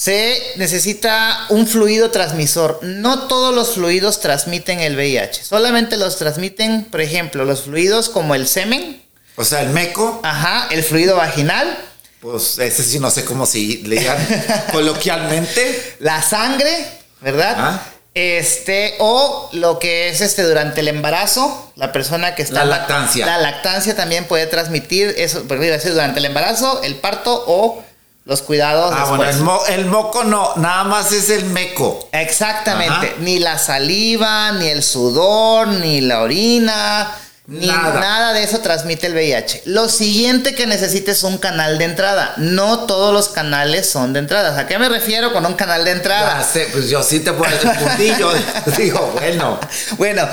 se 0.00 0.54
necesita 0.56 1.44
un 1.50 1.66
fluido 1.66 2.10
transmisor. 2.10 2.78
No 2.80 3.28
todos 3.28 3.54
los 3.54 3.74
fluidos 3.74 4.20
transmiten 4.20 4.80
el 4.80 4.96
VIH. 4.96 5.44
Solamente 5.44 5.98
los 5.98 6.16
transmiten, 6.16 6.84
por 6.84 7.02
ejemplo, 7.02 7.44
los 7.44 7.64
fluidos 7.64 8.08
como 8.08 8.34
el 8.34 8.48
semen, 8.48 9.02
O 9.36 9.44
sea, 9.44 9.60
el 9.60 9.68
meco, 9.68 10.20
ajá, 10.22 10.68
el 10.70 10.82
fluido 10.84 11.16
vaginal, 11.16 11.76
pues 12.20 12.58
ese 12.58 12.82
sí 12.82 12.98
no 12.98 13.10
sé 13.10 13.26
cómo 13.26 13.44
se 13.44 13.58
le 13.58 13.98
digan 14.00 14.16
coloquialmente. 14.72 15.96
la 15.98 16.22
sangre, 16.22 16.86
¿verdad? 17.20 17.54
Ah. 17.58 17.82
Este, 18.14 18.94
o 19.00 19.50
lo 19.52 19.78
que 19.78 20.08
es 20.08 20.22
este 20.22 20.44
durante 20.44 20.80
el 20.80 20.88
embarazo, 20.88 21.72
la 21.76 21.92
persona 21.92 22.34
que 22.34 22.40
está. 22.40 22.64
La 22.64 22.78
lactancia. 22.78 23.26
La 23.26 23.36
lactancia 23.36 23.94
también 23.94 24.24
puede 24.24 24.46
transmitir 24.46 25.14
eso, 25.18 25.42
decir 25.42 25.92
durante 25.92 26.20
el 26.20 26.24
embarazo, 26.24 26.82
el 26.82 26.94
parto 26.96 27.44
o 27.46 27.84
los 28.24 28.42
cuidados 28.42 28.94
Ah, 28.96 29.06
bueno, 29.08 29.24
el, 29.24 29.38
mo- 29.40 29.62
el 29.68 29.86
moco 29.86 30.24
no, 30.24 30.52
nada 30.56 30.84
más 30.84 31.10
es 31.12 31.30
el 31.30 31.44
meco. 31.46 32.08
Exactamente. 32.12 32.92
Ajá. 33.08 33.14
Ni 33.20 33.38
la 33.38 33.58
saliva, 33.58 34.52
ni 34.52 34.68
el 34.68 34.82
sudor, 34.82 35.66
ni 35.68 36.00
la 36.00 36.20
orina, 36.22 37.10
ni 37.46 37.66
Nada. 37.66 37.98
nada. 37.98 38.32
de 38.32 38.44
eso 38.44 38.60
transmite 38.60 39.08
el 39.08 39.14
VIH. 39.14 39.62
Lo 39.64 39.88
siguiente 39.88 40.54
que 40.54 40.66
necesites 40.66 41.18
es 41.18 41.22
un 41.24 41.38
canal 41.38 41.78
de 41.78 41.84
entrada. 41.86 42.34
No 42.36 42.80
todos 42.86 43.12
los 43.12 43.28
canales 43.28 43.90
son 43.90 44.12
de 44.12 44.20
entrada. 44.20 44.56
¿A 44.56 44.66
qué 44.68 44.78
me 44.78 44.88
refiero 44.88 45.32
con 45.32 45.44
un 45.44 45.54
canal 45.54 45.84
de 45.84 45.90
entrada? 45.92 46.38
Ya 46.38 46.44
sé, 46.44 46.68
pues 46.70 46.88
yo 46.88 47.02
sí 47.02 47.20
te 47.20 47.32
puedo 47.32 47.50
decir 47.50 47.70
puntillo. 47.72 48.30
Digo, 48.78 49.10
bueno. 49.18 49.58
Bueno, 49.98 50.28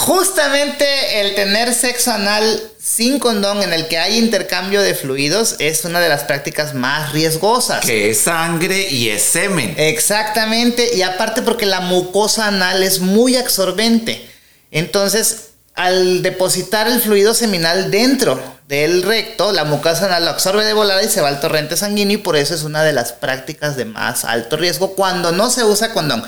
justamente 0.00 1.20
el 1.20 1.34
tener 1.34 1.74
sexo 1.74 2.10
anal 2.10 2.62
sin 2.80 3.18
condón 3.18 3.62
en 3.62 3.74
el 3.74 3.86
que 3.86 3.98
hay 3.98 4.16
intercambio 4.16 4.80
de 4.80 4.94
fluidos 4.94 5.56
es 5.58 5.84
una 5.84 6.00
de 6.00 6.08
las 6.08 6.24
prácticas 6.24 6.72
más 6.72 7.12
riesgosas. 7.12 7.84
Que 7.84 8.08
es 8.08 8.20
sangre 8.20 8.88
y 8.88 9.10
es 9.10 9.22
semen. 9.22 9.74
Exactamente, 9.76 10.96
y 10.96 11.02
aparte 11.02 11.42
porque 11.42 11.66
la 11.66 11.80
mucosa 11.80 12.46
anal 12.46 12.82
es 12.82 13.00
muy 13.00 13.36
absorbente. 13.36 14.26
Entonces, 14.70 15.50
al 15.74 16.22
depositar 16.22 16.88
el 16.88 16.98
fluido 17.00 17.34
seminal 17.34 17.90
dentro 17.90 18.42
del 18.68 19.02
recto, 19.02 19.52
la 19.52 19.64
mucosa 19.64 20.06
anal 20.06 20.24
lo 20.24 20.30
absorbe 20.30 20.64
de 20.64 20.72
volada 20.72 21.02
y 21.02 21.10
se 21.10 21.20
va 21.20 21.28
al 21.28 21.40
torrente 21.40 21.76
sanguíneo 21.76 22.18
y 22.18 22.22
por 22.22 22.36
eso 22.36 22.54
es 22.54 22.62
una 22.62 22.82
de 22.84 22.94
las 22.94 23.12
prácticas 23.12 23.76
de 23.76 23.84
más 23.84 24.24
alto 24.24 24.56
riesgo 24.56 24.94
cuando 24.94 25.30
no 25.30 25.50
se 25.50 25.62
usa 25.62 25.92
condón. 25.92 26.24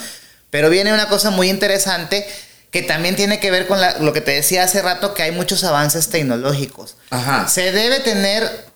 Pero 0.50 0.68
viene 0.68 0.92
una 0.92 1.08
cosa 1.08 1.30
muy 1.30 1.48
interesante 1.48 2.26
que 2.72 2.82
también 2.82 3.14
tiene 3.14 3.38
que 3.38 3.50
ver 3.52 3.68
con 3.68 3.80
la- 3.80 3.98
lo 3.98 4.12
que 4.12 4.20
te 4.20 4.32
decía 4.32 4.64
hace 4.64 4.82
rato, 4.82 5.14
que 5.14 5.22
hay 5.22 5.30
muchos 5.30 5.62
avances 5.62 6.08
tecnológicos. 6.08 6.96
Ajá. 7.10 7.46
Se 7.48 7.70
debe 7.70 8.00
tener 8.00 8.66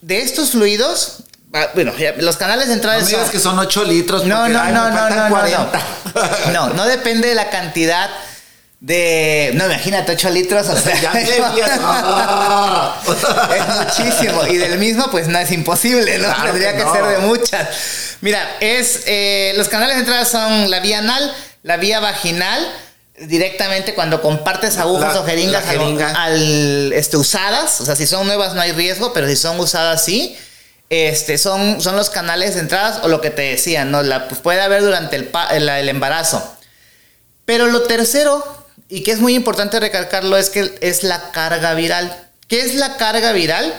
de 0.00 0.22
estos 0.22 0.52
fluidos, 0.52 1.18
bueno, 1.74 1.92
los 2.18 2.36
canales 2.38 2.68
de 2.68 2.74
entrada 2.74 2.98
No 3.00 3.06
son- 3.06 3.28
que 3.28 3.38
son 3.38 3.58
8 3.58 3.84
litros. 3.84 4.24
no, 4.24 4.48
no, 4.48 4.60
ay, 4.62 4.72
no, 4.72 4.88
no, 4.90 5.10
no, 5.10 5.24
no, 5.24 5.28
40. 5.28 5.80
no. 6.14 6.52
No, 6.52 6.68
no 6.74 6.84
depende 6.86 7.28
de 7.28 7.34
la 7.34 7.50
cantidad 7.50 8.08
de. 8.80 9.50
No, 9.54 9.66
imagínate, 9.66 10.12
8 10.12 10.30
litros, 10.30 10.66
o 10.68 10.76
sea. 10.80 10.98
Ya 11.00 11.12
es 13.56 13.76
muchísimo. 13.78 14.46
Y 14.46 14.56
del 14.56 14.78
mismo, 14.78 15.10
pues 15.10 15.28
no 15.28 15.38
es 15.38 15.50
imposible, 15.52 16.18
¿no? 16.18 16.24
Claro 16.26 16.44
Tendría 16.44 16.72
que 16.72 16.78
que, 16.78 16.84
no. 16.84 16.92
ser 16.94 17.04
de 17.06 17.18
muchas. 17.18 17.68
Mira, 18.20 18.56
es. 18.60 19.00
eh, 19.06 19.52
los 19.56 19.68
canales 19.68 19.96
de 19.96 20.00
entrada 20.00 20.24
son 20.24 20.70
la 20.70 20.80
vía 20.80 20.98
anal, 20.98 21.34
la 21.62 21.76
vía 21.76 22.00
vaginal. 22.00 22.66
Directamente 23.18 23.94
cuando 23.94 24.22
compartes 24.22 24.78
agujas 24.78 25.14
La- 25.14 25.20
o 25.20 25.24
jeringas 25.24 25.64
al, 26.16 26.92
este, 26.94 27.16
usadas, 27.18 27.80
o 27.80 27.84
sea, 27.84 27.94
si 27.94 28.06
son 28.06 28.26
nuevas 28.26 28.54
no 28.54 28.60
hay 28.62 28.72
riesgo, 28.72 29.12
pero 29.12 29.28
si 29.28 29.36
son 29.36 29.60
usadas 29.60 30.02
sí, 30.04 30.36
este, 30.88 31.36
son, 31.38 31.80
son 31.82 31.96
los 31.96 32.08
canales 32.10 32.54
de 32.54 32.60
entradas 32.60 33.00
o 33.02 33.08
lo 33.08 33.20
que 33.20 33.30
te 33.30 33.42
decía, 33.42 33.84
¿no? 33.84 34.02
La, 34.02 34.28
pues 34.28 34.40
puede 34.40 34.60
haber 34.62 34.82
durante 34.82 35.16
el, 35.16 35.26
pa- 35.26 35.48
el, 35.48 35.68
el 35.68 35.88
embarazo. 35.90 36.42
Pero 37.44 37.66
lo 37.66 37.82
tercero, 37.82 38.42
y 38.88 39.02
que 39.02 39.12
es 39.12 39.20
muy 39.20 39.34
importante 39.34 39.78
recalcarlo, 39.78 40.36
es 40.38 40.48
que 40.48 40.74
es 40.80 41.02
la 41.02 41.30
carga 41.32 41.74
viral. 41.74 42.28
¿Qué 42.48 42.60
es 42.60 42.74
la 42.76 42.96
carga 42.96 43.32
viral? 43.32 43.74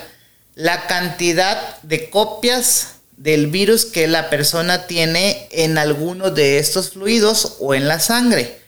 La 0.55 0.85
cantidad 0.87 1.59
de 1.81 2.09
copias 2.11 2.87
del 3.17 3.47
virus 3.47 3.85
que 3.85 4.07
la 4.07 4.29
persona 4.29 4.85
tiene 4.85 5.47
en 5.51 5.77
alguno 5.79 6.29
de 6.29 6.59
estos 6.59 6.91
fluidos 6.91 7.55
o 7.59 7.73
en 7.73 7.87
la 7.87 7.99
sangre. 7.99 8.61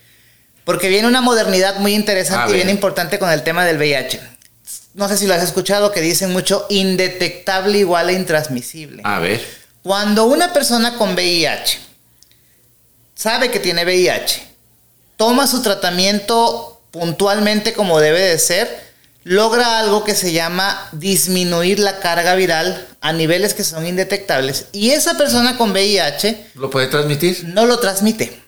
Porque 0.65 0.89
viene 0.89 1.07
una 1.07 1.21
modernidad 1.21 1.77
muy 1.77 1.93
interesante 1.93 2.51
y 2.51 2.55
bien 2.55 2.69
importante 2.69 3.19
con 3.19 3.31
el 3.31 3.43
tema 3.43 3.65
del 3.65 3.77
VIH. 3.77 4.19
No 4.95 5.07
sé 5.07 5.17
si 5.17 5.27
lo 5.27 5.33
has 5.33 5.43
escuchado 5.43 5.91
que 5.91 6.01
dicen 6.01 6.31
mucho 6.31 6.65
indetectable 6.69 7.77
igual 7.77 8.09
a 8.09 8.13
intransmisible. 8.13 9.01
A 9.05 9.19
ver. 9.19 9.41
Cuando 9.83 10.25
una 10.25 10.51
persona 10.51 10.97
con 10.97 11.13
VIH 11.13 11.79
sabe 13.13 13.51
que 13.51 13.59
tiene 13.59 13.85
VIH, 13.85 14.41
toma 15.17 15.47
su 15.47 15.61
tratamiento 15.61 16.81
puntualmente 16.91 17.73
como 17.73 17.99
debe 17.99 18.21
de 18.21 18.39
ser, 18.39 18.85
logra 19.23 19.79
algo 19.79 20.03
que 20.03 20.15
se 20.15 20.31
llama 20.31 20.87
disminuir 20.93 21.79
la 21.79 21.99
carga 21.99 22.35
viral 22.35 22.87
a 23.01 23.11
niveles 23.11 23.53
que 23.53 23.63
son 23.63 23.85
indetectables 23.85 24.67
y 24.71 24.91
esa 24.91 25.17
persona 25.17 25.57
con 25.57 25.71
VIH 25.71 26.51
¿Lo 26.55 26.69
puede 26.69 26.87
transmitir? 26.87 27.43
no 27.45 27.65
lo 27.65 27.79
transmite. 27.79 28.44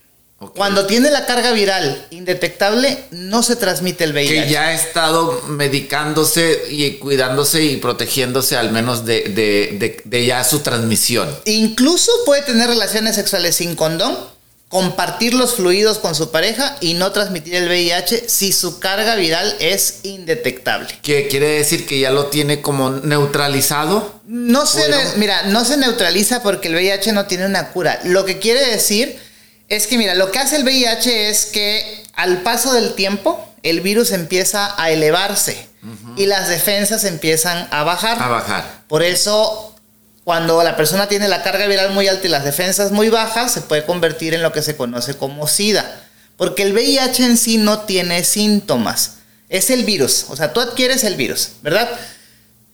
Cuando 0.56 0.86
tiene 0.86 1.10
la 1.10 1.26
carga 1.26 1.52
viral 1.52 2.06
indetectable, 2.12 3.06
no 3.10 3.42
se 3.42 3.56
transmite 3.56 4.04
el 4.04 4.14
VIH. 4.14 4.44
Que 4.46 4.50
ya 4.52 4.68
ha 4.68 4.74
estado 4.74 5.42
medicándose 5.48 6.66
y 6.70 6.92
cuidándose 6.98 7.64
y 7.64 7.78
protegiéndose 7.78 8.56
al 8.56 8.72
menos 8.72 9.04
de, 9.06 9.22
de- 9.24 9.78
de- 9.80 10.02
de 10.04 10.26
ya 10.26 10.44
su 10.44 10.60
transmisión. 10.60 11.28
Incluso 11.46 12.12
puede 12.26 12.44
tener 12.44 12.68
relaciones 12.68 13.16
sexuales 13.16 13.56
sin 13.56 13.76
condón, 13.76 14.16
compartir 14.70 15.34
los 15.34 15.56
fluidos 15.56 15.98
con 15.98 16.14
su 16.14 16.30
pareja 16.30 16.78
y 16.82 16.94
no 16.94 17.12
transmitir 17.14 17.56
el 17.56 17.68
VIH 17.68 18.26
si 18.28 18.52
su 18.52 18.80
carga 18.80 19.16
viral 19.16 19.56
es 19.60 20.02
indetectable. 20.04 20.90
Que 21.02 21.28
quiere 21.30 21.48
decir 21.48 21.88
que 21.88 22.00
ya 22.00 22.12
lo 22.12 22.28
tiene 22.28 22.62
como 22.62 22.92
neutralizado. 22.92 24.20
No 24.28 24.66
se, 24.66 24.82
mira, 25.16 25.44
no 25.44 25.64
se 25.66 25.78
neutraliza 25.78 26.44
porque 26.44 26.68
el 26.68 26.76
VIH 26.76 27.14
no 27.14 27.26
tiene 27.26 27.46
una 27.46 27.70
cura. 27.70 28.00
Lo 28.04 28.26
que 28.26 28.40
quiere 28.40 28.66
decir 28.70 29.18
es 29.70 29.88
que, 29.88 29.98
mira, 29.98 30.16
lo 30.16 30.32
que 30.32 30.40
hace 30.40 30.56
el 30.56 30.64
VIH 30.64 31.30
es 31.30 31.46
que 31.46 32.04
al 32.14 32.42
paso 32.42 32.74
del 32.74 32.94
tiempo 32.94 33.48
el 33.64 33.82
virus 33.82 34.12
empieza 34.12 34.74
a 34.82 34.92
elevarse 34.92 35.68
y 36.16 36.26
las 36.26 36.50
defensas 36.50 37.04
empiezan 37.04 37.68
a 37.72 37.84
bajar. 37.84 38.22
A 38.22 38.28
bajar. 38.28 38.84
Por 38.88 39.04
eso, 39.04 39.76
cuando 40.24 40.62
la 40.64 40.76
persona 40.76 41.08
tiene 41.08 41.28
la 41.28 41.44
carga 41.44 41.68
viral 41.68 41.92
muy 41.92 42.08
alta 42.08 42.28
y 42.28 42.30
las 42.30 42.44
defensas 42.44 42.92
muy 42.92 43.10
bajas, 43.10 43.54
se 43.54 43.62
puede 43.62 43.86
convertir 43.86 44.34
en 44.34 44.42
lo 44.42 44.52
que 44.52 44.62
se 44.62 44.76
conoce 44.76 45.16
como 45.16 45.48
SIDA. 45.48 46.04
Porque 46.38 46.64
el 46.64 46.74
VIH 46.74 47.26
en 47.26 47.38
sí 47.38 47.58
no 47.58 47.82
tiene 47.82 48.24
síntomas. 48.24 49.18
Es 49.50 49.70
el 49.70 49.86
virus. 49.86 50.26
O 50.30 50.36
sea, 50.36 50.54
tú 50.54 50.60
adquieres 50.60 51.04
el 51.04 51.16
virus, 51.16 51.50
¿verdad? 51.62 51.90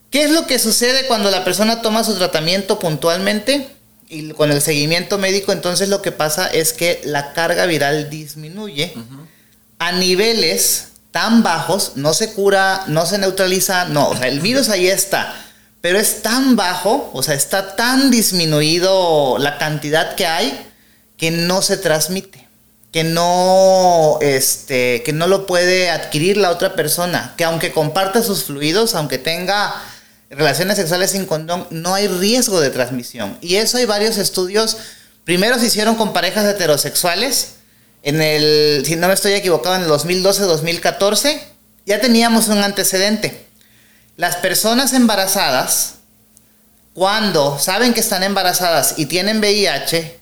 ¿Qué 0.09 0.23
es 0.23 0.31
lo 0.31 0.45
que 0.45 0.59
sucede 0.59 1.07
cuando 1.07 1.31
la 1.31 1.43
persona 1.43 1.81
toma 1.81 2.03
su 2.03 2.15
tratamiento 2.15 2.77
puntualmente? 2.77 3.73
Y 4.13 4.32
con 4.34 4.51
el 4.51 4.62
seguimiento 4.62 5.17
médico, 5.17 5.51
entonces 5.51 5.89
lo 5.89 6.03
que 6.03 6.12
pasa 6.12 6.48
es 6.48 6.72
que 6.72 7.01
la 7.03 7.34
carga 7.34 7.65
viral 7.65 8.12
disminuye 8.12 8.93
a 9.79 9.91
niveles 9.93 10.89
tan 11.10 11.41
bajos, 11.41 11.93
no 11.96 12.13
se 12.13 12.32
cura, 12.34 12.84
no 12.88 13.08
se 13.08 13.17
neutraliza, 13.17 13.86
no, 13.86 14.10
o 14.10 14.15
sea, 14.15 14.27
el 14.27 14.39
virus 14.39 14.70
ahí 14.70 14.88
está, 14.88 15.34
pero 15.82 16.00
es 16.00 16.22
tan 16.22 16.55
bajo, 16.55 17.10
o 17.13 17.24
sea, 17.24 17.34
está 17.34 17.75
tan 17.75 18.12
disminuido 18.12 19.38
la 19.39 19.58
cantidad 19.58 20.13
que 20.15 20.27
hay 20.27 20.67
que 21.17 21.32
no 21.32 21.63
se 21.63 21.77
transmite, 21.77 22.48
que 22.91 23.03
no, 23.03 24.20
este, 24.22 25.01
que 25.03 25.13
no 25.13 25.25
lo 25.25 25.48
puede 25.48 25.89
adquirir 25.89 26.38
la 26.38 26.51
otra 26.51 26.75
persona, 26.75 27.34
que 27.36 27.46
aunque 27.46 27.72
comparta 27.72 28.22
sus 28.22 28.43
fluidos, 28.43 28.93
aunque 28.93 29.17
tenga 29.17 29.74
relaciones 30.36 30.78
sexuales 30.78 31.12
sin 31.12 31.25
condón, 31.25 31.68
no 31.70 31.94
hay 31.94 32.08
riesgo 32.08 32.60
de 32.60 32.70
transmisión. 32.70 33.38
Y 33.42 33.56
eso 33.56 33.78
hay 33.78 33.86
varios 33.86 34.18
estudios. 34.18 34.78
Primero 35.24 35.60
se 35.60 35.68
hicieron 35.68 35.96
con 35.96 36.13
parejas 36.13 36.46
heterosexuales. 36.46 37.56
En 38.04 38.22
el, 38.22 38.84
si 38.86 38.96
no 38.96 39.08
me 39.08 39.13
estoy 39.13 39.34
equivocado, 39.34 39.75
en 39.75 39.84
el 39.84 39.90
2012-2014, 39.90 41.40
ya 41.86 42.02
teníamos 42.02 42.48
un 42.48 42.60
antecedente. 42.60 43.46
Las 44.18 44.36
personas 44.38 44.94
embarazadas, 44.94 45.96
cuando 46.94 47.58
saben 47.60 47.94
que 47.94 48.02
están 48.02 48.24
embarazadas 48.24 48.96
y 48.98 49.06
tienen 49.06 49.40
VIH, 49.40 50.20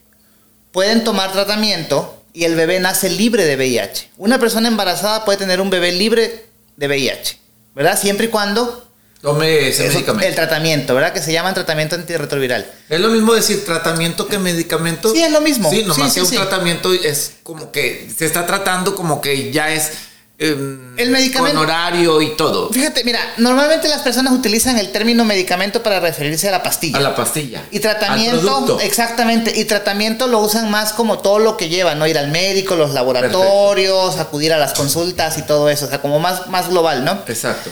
pueden 0.72 1.03
tomar 1.03 1.32
tratamiento 1.32 2.24
y 2.34 2.46
el 2.46 2.56
bebé 2.56 2.80
nace 2.80 3.10
libre 3.10 3.46
de 3.46 3.56
VIH. 3.56 4.12
Una 4.18 4.39
persona 4.39 4.68
embarazada 4.68 5.25
puede 5.25 5.39
tener 5.39 5.60
un 5.60 5.70
bebé 5.70 5.91
libre 5.91 6.46
de 6.77 6.88
VIH, 6.88 7.38
¿verdad? 7.75 8.00
Siempre 8.00 8.27
y 8.27 8.30
cuando 8.30 8.90
Tome 9.21 9.67
ese 9.67 9.87
medicamento. 9.87 10.27
El 10.27 10.35
tratamiento, 10.35 10.95
¿verdad? 10.95 11.13
Que 11.13 11.21
se 11.21 11.31
llama 11.31 11.53
tratamiento 11.53 11.95
antirretroviral. 11.95 12.65
¿Es 12.89 12.99
lo 12.99 13.09
mismo 13.09 13.33
decir 13.33 13.63
tratamiento 13.63 14.27
que 14.27 14.39
medicamento? 14.39 15.11
Sí, 15.11 15.21
es 15.21 15.31
lo 15.31 15.41
mismo. 15.41 15.69
Sí, 15.69 15.83
nomás 15.83 16.13
que 16.13 16.21
un 16.21 16.31
tratamiento 16.31 16.91
es 16.91 17.33
como 17.43 17.71
que 17.71 18.09
se 18.17 18.25
está 18.25 18.47
tratando 18.47 18.95
como 18.95 19.21
que 19.21 19.51
ya 19.51 19.71
es 19.71 19.91
em, 20.39 20.97
el 20.97 21.11
medicamento. 21.11 21.59
Con 21.59 21.69
horario 21.69 22.19
y 22.19 22.35
todo. 22.35 22.71
Fíjate, 22.71 23.03
mira, 23.03 23.19
normalmente 23.37 23.87
las 23.89 24.01
personas 24.01 24.33
utilizan 24.33 24.79
el 24.79 24.91
término 24.91 25.23
medicamento 25.23 25.83
para 25.83 25.99
referirse 25.99 26.47
a 26.47 26.51
la 26.51 26.63
pastilla. 26.63 26.97
A 26.97 27.01
la 27.01 27.15
pastilla. 27.15 27.61
Y 27.69 27.79
tratamiento, 27.79 28.79
exactamente. 28.79 29.53
Y 29.55 29.65
tratamiento 29.65 30.25
lo 30.25 30.39
usan 30.39 30.71
más 30.71 30.93
como 30.93 31.19
todo 31.19 31.37
lo 31.37 31.57
que 31.57 31.69
lleva, 31.69 31.93
¿no? 31.93 32.07
Ir 32.07 32.17
al 32.17 32.31
médico, 32.31 32.75
los 32.75 32.95
laboratorios, 32.95 34.17
acudir 34.17 34.51
a 34.51 34.57
las 34.57 34.73
consultas 34.73 35.37
y 35.37 35.43
todo 35.43 35.69
eso. 35.69 35.85
O 35.85 35.89
sea, 35.89 36.01
como 36.01 36.19
más, 36.19 36.47
más 36.47 36.69
global, 36.69 37.05
¿no? 37.05 37.21
Exacto 37.27 37.69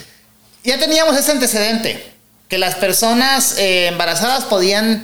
ya 0.63 0.77
teníamos 0.77 1.17
ese 1.17 1.31
antecedente, 1.31 2.03
que 2.47 2.57
las 2.57 2.75
personas 2.75 3.57
eh, 3.57 3.87
embarazadas 3.87 4.45
podían 4.45 5.03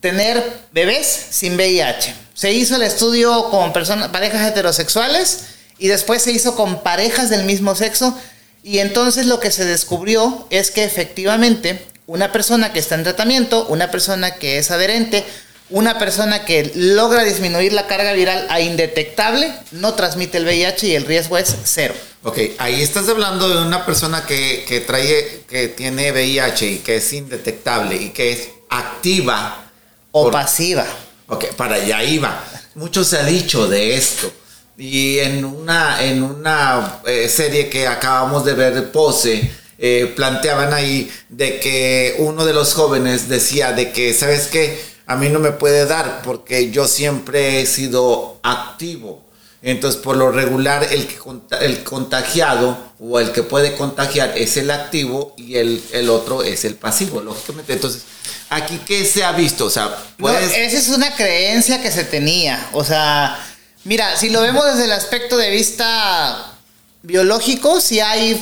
tener 0.00 0.42
bebés 0.72 1.06
sin 1.30 1.54
VIH. 1.56 2.14
Se 2.34 2.52
hizo 2.52 2.76
el 2.76 2.82
estudio 2.82 3.50
con 3.50 3.72
personas, 3.72 4.08
parejas 4.08 4.46
heterosexuales 4.46 5.44
y 5.78 5.88
después 5.88 6.22
se 6.22 6.32
hizo 6.32 6.54
con 6.54 6.82
parejas 6.82 7.30
del 7.30 7.44
mismo 7.44 7.74
sexo 7.74 8.16
y 8.62 8.80
entonces 8.80 9.26
lo 9.26 9.40
que 9.40 9.50
se 9.50 9.64
descubrió 9.64 10.46
es 10.50 10.70
que 10.70 10.84
efectivamente 10.84 11.80
una 12.06 12.32
persona 12.32 12.72
que 12.72 12.78
está 12.78 12.94
en 12.94 13.04
tratamiento, 13.04 13.66
una 13.68 13.90
persona 13.90 14.32
que 14.32 14.58
es 14.58 14.70
adherente, 14.70 15.24
una 15.70 15.98
persona 15.98 16.44
que 16.44 16.72
logra 16.74 17.24
disminuir 17.24 17.72
la 17.72 17.86
carga 17.86 18.12
viral 18.12 18.46
a 18.48 18.60
indetectable, 18.60 19.52
no 19.72 19.94
transmite 19.94 20.38
el 20.38 20.44
VIH 20.44 20.88
y 20.88 20.94
el 20.94 21.04
riesgo 21.04 21.38
es 21.38 21.54
cero. 21.64 21.94
Ok, 22.26 22.38
ahí 22.58 22.82
estás 22.82 23.08
hablando 23.08 23.48
de 23.48 23.64
una 23.64 23.86
persona 23.86 24.26
que, 24.26 24.84
trae, 24.84 25.44
que 25.48 25.68
tiene 25.68 26.10
VIH 26.10 26.66
y 26.66 26.78
que 26.78 26.96
es 26.96 27.12
indetectable 27.12 27.94
y 27.94 28.08
que 28.08 28.32
es 28.32 28.48
activa. 28.68 29.70
O 30.10 30.28
pasiva. 30.28 30.84
Ok, 31.28 31.54
para 31.54 31.76
allá 31.76 32.02
iba. 32.02 32.42
Mucho 32.74 33.04
se 33.04 33.18
ha 33.18 33.24
dicho 33.24 33.68
de 33.68 33.94
esto. 33.94 34.32
Y 34.76 35.18
en 35.20 35.44
una, 35.44 36.02
en 36.02 36.24
una 36.24 37.00
eh, 37.06 37.28
serie 37.28 37.70
que 37.70 37.86
acabamos 37.86 38.44
de 38.44 38.54
ver, 38.54 38.90
Pose, 38.90 39.48
eh, 39.78 40.12
planteaban 40.16 40.74
ahí 40.74 41.08
de 41.28 41.60
que 41.60 42.16
uno 42.18 42.44
de 42.44 42.54
los 42.54 42.74
jóvenes 42.74 43.28
decía 43.28 43.72
de 43.72 43.92
que, 43.92 44.12
¿sabes 44.14 44.48
qué? 44.48 44.82
A 45.06 45.14
mí 45.14 45.28
no 45.28 45.38
me 45.38 45.52
puede 45.52 45.86
dar 45.86 46.22
porque 46.24 46.72
yo 46.72 46.88
siempre 46.88 47.60
he 47.60 47.66
sido 47.66 48.40
activo 48.42 49.25
entonces, 49.66 50.00
por 50.00 50.16
lo 50.16 50.30
regular, 50.30 50.86
el, 50.92 51.08
que, 51.08 51.16
el 51.60 51.82
contagiado 51.82 52.78
o 53.00 53.18
el 53.18 53.32
que 53.32 53.42
puede 53.42 53.74
contagiar 53.74 54.38
es 54.38 54.56
el 54.56 54.70
activo 54.70 55.34
y 55.36 55.56
el, 55.56 55.82
el 55.92 56.08
otro 56.08 56.44
es 56.44 56.64
el 56.64 56.76
pasivo, 56.76 57.20
lógicamente. 57.20 57.72
Entonces, 57.72 58.02
aquí, 58.48 58.80
¿qué 58.86 59.04
se 59.04 59.24
ha 59.24 59.32
visto? 59.32 59.64
O 59.64 59.70
sea, 59.70 59.92
esa 60.20 60.78
es 60.78 60.88
una 60.90 61.16
creencia 61.16 61.82
que 61.82 61.90
se 61.90 62.04
tenía. 62.04 62.64
O 62.74 62.84
sea, 62.84 63.44
mira, 63.82 64.16
si 64.16 64.30
lo 64.30 64.40
vemos 64.40 64.64
desde 64.66 64.84
el 64.84 64.92
aspecto 64.92 65.36
de 65.36 65.50
vista 65.50 66.54
biológico, 67.02 67.80
si 67.80 67.98
hay 67.98 68.40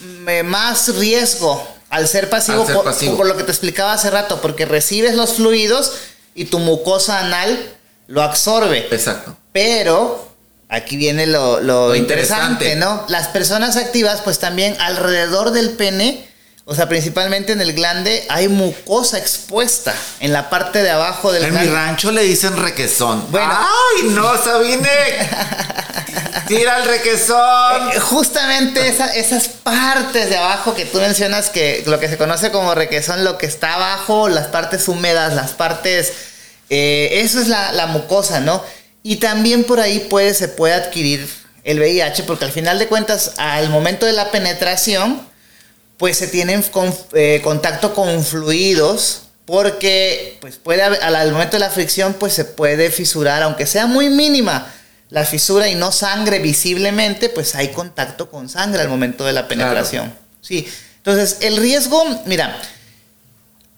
mm, 0.00 0.44
más 0.44 0.94
riesgo 0.96 1.66
al 1.88 2.06
ser 2.06 2.28
pasivo, 2.28 2.66
pasivo. 2.84 3.16
por 3.16 3.26
lo 3.26 3.38
que 3.38 3.44
te 3.44 3.52
explicaba 3.52 3.94
hace 3.94 4.10
rato, 4.10 4.42
porque 4.42 4.66
recibes 4.66 5.14
los 5.14 5.32
fluidos 5.32 5.92
y 6.34 6.44
tu 6.44 6.58
mucosa 6.58 7.20
anal 7.20 7.74
lo 8.06 8.20
absorbe. 8.22 8.86
Exacto. 8.90 9.34
Pero 9.50 10.27
aquí 10.68 10.96
viene 10.96 11.26
lo, 11.26 11.94
interesante, 11.94 12.76
¿no? 12.76 13.04
Las 13.08 13.28
personas 13.28 13.76
activas, 13.76 14.20
pues 14.22 14.38
también 14.38 14.76
alrededor 14.80 15.50
del 15.50 15.70
pene, 15.70 16.28
o 16.64 16.74
sea, 16.74 16.86
principalmente 16.86 17.52
en 17.52 17.62
el 17.62 17.72
glande, 17.72 18.26
hay 18.28 18.48
mucosa 18.48 19.16
expuesta 19.16 19.94
en 20.20 20.34
la 20.34 20.50
parte 20.50 20.82
de 20.82 20.90
abajo 20.90 21.32
del 21.32 21.44
en 21.44 21.50
glande. 21.50 21.68
En 21.68 21.74
mi 21.74 21.80
rancho 21.80 22.12
le 22.12 22.22
dicen 22.22 22.56
requesón. 22.58 23.24
Bueno. 23.30 23.50
¡Ay, 23.50 24.08
no, 24.10 24.36
Sabine! 24.36 24.90
¡Tira 26.46 26.78
el 26.78 26.84
requesón! 26.84 27.90
Eh, 27.94 28.00
justamente 28.00 28.86
esas 29.14 29.48
partes 29.48 30.28
de 30.28 30.36
abajo 30.36 30.74
que 30.74 30.84
tú 30.84 30.98
mencionas, 30.98 31.48
que 31.48 31.82
lo 31.86 31.98
que 31.98 32.08
se 32.08 32.18
conoce 32.18 32.50
como 32.50 32.74
requesón, 32.74 33.24
lo 33.24 33.38
que 33.38 33.46
está 33.46 33.74
abajo, 33.74 34.28
las 34.28 34.48
partes 34.48 34.88
húmedas, 34.88 35.32
las 35.34 35.52
partes... 35.52 36.12
Eh, 36.70 37.22
eso 37.22 37.40
es 37.40 37.48
la, 37.48 37.72
la 37.72 37.86
mucosa, 37.86 38.40
¿no? 38.40 38.62
Y 39.08 39.16
también 39.16 39.64
por 39.64 39.80
ahí 39.80 40.00
puede, 40.00 40.34
se 40.34 40.48
puede 40.48 40.74
adquirir 40.74 41.26
el 41.64 41.78
VIH, 41.78 42.24
porque 42.24 42.44
al 42.44 42.52
final 42.52 42.78
de 42.78 42.88
cuentas, 42.88 43.32
al 43.38 43.70
momento 43.70 44.04
de 44.04 44.12
la 44.12 44.30
penetración, 44.30 45.26
pues 45.96 46.18
se 46.18 46.28
tienen 46.28 46.62
eh, 47.14 47.40
contacto 47.42 47.94
con 47.94 48.22
fluidos, 48.22 49.22
porque 49.46 50.36
pues 50.42 50.56
puede 50.56 50.82
al, 50.82 51.32
momento 51.32 51.56
de 51.56 51.60
la 51.60 51.70
fricción, 51.70 52.16
pues 52.20 52.34
se 52.34 52.44
puede 52.44 52.90
fisurar, 52.90 53.42
aunque 53.42 53.64
sea 53.64 53.86
muy 53.86 54.10
mínima 54.10 54.70
la 55.08 55.24
fisura 55.24 55.70
y 55.70 55.74
no 55.74 55.90
sangre 55.90 56.38
visiblemente, 56.38 57.30
pues 57.30 57.54
hay 57.54 57.68
contacto 57.68 58.30
con 58.30 58.50
sangre 58.50 58.82
al 58.82 58.90
momento 58.90 59.24
de 59.24 59.32
la 59.32 59.48
penetración. 59.48 60.12
Sí. 60.42 60.68
Entonces, 60.98 61.38
el 61.40 61.56
riesgo, 61.56 62.04
mira, 62.26 62.60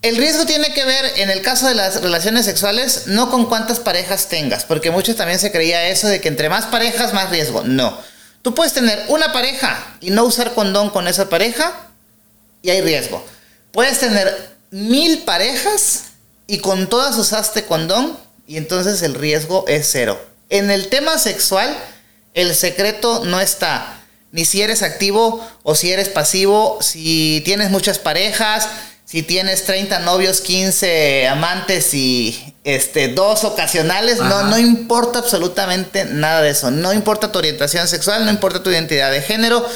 el 0.02 0.16
riesgo 0.16 0.46
tiene 0.46 0.72
que 0.72 0.84
ver, 0.84 1.12
en 1.16 1.30
el 1.30 1.42
caso 1.42 1.66
de 1.68 1.74
las 1.74 2.00
relaciones 2.00 2.46
sexuales, 2.46 3.02
no 3.06 3.30
con 3.30 3.46
cuántas 3.46 3.80
parejas 3.80 4.28
tengas, 4.28 4.64
porque 4.64 4.90
muchos 4.90 5.16
también 5.16 5.38
se 5.38 5.52
creía 5.52 5.88
eso 5.88 6.08
de 6.08 6.20
que 6.20 6.28
entre 6.28 6.48
más 6.48 6.66
parejas, 6.66 7.12
más 7.12 7.30
riesgo. 7.30 7.62
No. 7.64 7.98
Tú 8.42 8.54
puedes 8.54 8.72
tener 8.72 9.04
una 9.08 9.32
pareja 9.32 9.96
y 10.00 10.10
no 10.10 10.24
usar 10.24 10.54
condón 10.54 10.88
con 10.88 11.06
esa 11.06 11.28
pareja 11.28 11.88
y 12.62 12.70
hay 12.70 12.80
riesgo. 12.80 13.22
Puedes 13.72 13.98
tener 13.98 14.56
mil 14.70 15.24
parejas 15.24 16.04
y 16.46 16.58
con 16.58 16.88
todas 16.88 17.16
usaste 17.18 17.64
condón 17.64 18.18
y 18.46 18.56
entonces 18.56 19.02
el 19.02 19.14
riesgo 19.14 19.66
es 19.68 19.88
cero. 19.90 20.18
En 20.48 20.70
el 20.70 20.88
tema 20.88 21.18
sexual, 21.18 21.76
el 22.32 22.54
secreto 22.54 23.24
no 23.26 23.38
está 23.38 24.00
ni 24.32 24.44
si 24.44 24.62
eres 24.62 24.82
activo 24.82 25.46
o 25.62 25.74
si 25.74 25.92
eres 25.92 26.08
pasivo, 26.08 26.78
si 26.80 27.42
tienes 27.44 27.70
muchas 27.70 27.98
parejas, 27.98 28.68
si 29.10 29.24
tienes 29.24 29.64
30 29.64 29.98
novios, 29.98 30.40
15 30.40 31.26
amantes 31.26 31.94
y 31.94 32.54
este, 32.62 33.08
dos 33.08 33.42
ocasionales, 33.42 34.18
no, 34.18 34.44
no 34.44 34.56
importa 34.56 35.18
absolutamente 35.18 36.04
nada 36.04 36.42
de 36.42 36.50
eso. 36.50 36.70
No 36.70 36.92
importa 36.92 37.32
tu 37.32 37.40
orientación 37.40 37.88
sexual, 37.88 38.24
no 38.24 38.30
importa 38.30 38.62
tu 38.62 38.70
identidad 38.70 39.10
de 39.10 39.20
género, 39.20 39.66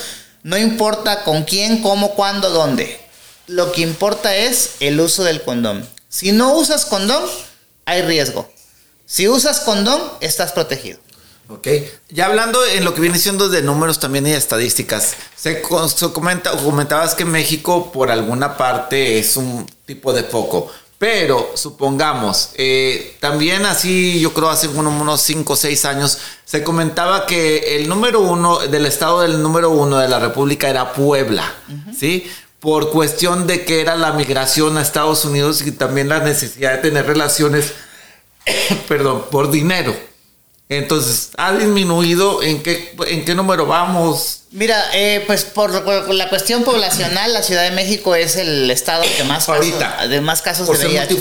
no 0.45 0.57
importa 0.57 1.25
con 1.25 1.43
quién, 1.43 1.83
cómo, 1.83 2.15
cuándo, 2.15 2.51
dónde. 2.51 3.01
Lo 3.49 3.73
que 3.73 3.81
importa 3.81 4.37
es 4.37 4.75
el 4.79 5.01
uso 5.01 5.25
del 5.25 5.43
condón. 5.43 5.85
Si 6.09 6.31
no 6.31 6.55
usas 6.55 6.85
condón, 6.85 7.25
hay 7.87 8.03
riesgo. 8.03 8.49
Si 9.05 9.27
usas 9.27 9.59
condón, 9.59 10.01
estás 10.21 10.53
protegido. 10.53 11.01
Ok, 11.49 11.69
ya 12.09 12.27
hablando 12.27 12.65
en 12.65 12.87
lo 12.87 12.95
que 12.95 13.03
viene 13.03 13.19
siendo 13.19 13.51
de 13.51 13.61
números 13.61 14.01
también 14.01 14.27
y 14.27 14.31
estadísticas, 14.31 15.15
se, 15.37 15.61
comenta, 15.61 16.53
comentabas 16.53 17.15
que 17.15 17.27
México 17.27 17.93
por 17.93 18.11
alguna 18.11 18.57
parte 18.57 19.19
es 19.19 19.37
un 19.37 19.67
tipo 19.85 20.15
de 20.15 20.25
foco, 20.25 20.71
Pero 20.97 21.51
supongamos, 21.55 22.51
eh, 22.55 23.19
también 23.21 23.67
así 23.67 24.19
yo 24.21 24.33
creo 24.33 24.49
hace 24.49 24.69
unos 24.69 25.21
5 25.21 25.53
o 25.53 25.57
6 25.57 25.85
años 25.85 26.19
se 26.47 26.65
comentaba 26.65 27.27
que 27.27 27.77
el 27.77 27.89
número 27.91 28.21
uno 28.21 28.61
del 28.61 28.87
estado 28.87 29.21
del 29.21 29.43
número 29.43 29.69
uno 29.69 29.99
de 29.99 30.09
la 30.09 30.21
República 30.21 30.71
era 30.71 30.95
Puebla, 30.95 31.53
¿sí? 31.99 32.31
Por 32.59 32.91
cuestión 32.91 33.47
de 33.47 33.67
que 33.67 33.83
era 33.83 33.97
la 33.97 34.13
migración 34.13 34.79
a 34.79 34.83
Estados 34.83 35.27
Unidos 35.27 35.61
y 35.67 35.73
también 35.73 36.09
la 36.09 36.21
necesidad 36.21 36.73
de 36.73 36.79
tener 36.79 37.07
relaciones, 37.07 37.75
perdón, 38.89 39.27
por 39.31 39.51
dinero. 39.51 39.95
Entonces, 40.69 41.31
¿ha 41.37 41.53
disminuido? 41.53 42.43
¿En 42.43 42.63
qué, 42.63 42.95
en 43.09 43.25
qué 43.25 43.35
número 43.35 43.67
vamos? 43.67 44.45
Mira, 44.51 44.83
eh, 44.95 45.23
pues 45.27 45.45
por, 45.45 45.71
la 46.15 46.29
cuestión 46.29 46.65
poblacional, 46.65 47.33
la 47.33 47.43
Ciudad 47.43 47.65
de 47.65 47.73
México 47.73 48.15
es 48.15 48.37
el 48.37 48.71
estado 48.71 49.05
que 49.17 49.25
más 49.25 49.49
Ahorita, 49.49 50.09
de 50.09 50.21
más 50.21 50.43
casos 50.43 50.67
de 50.79 50.87
VIH 50.87 51.19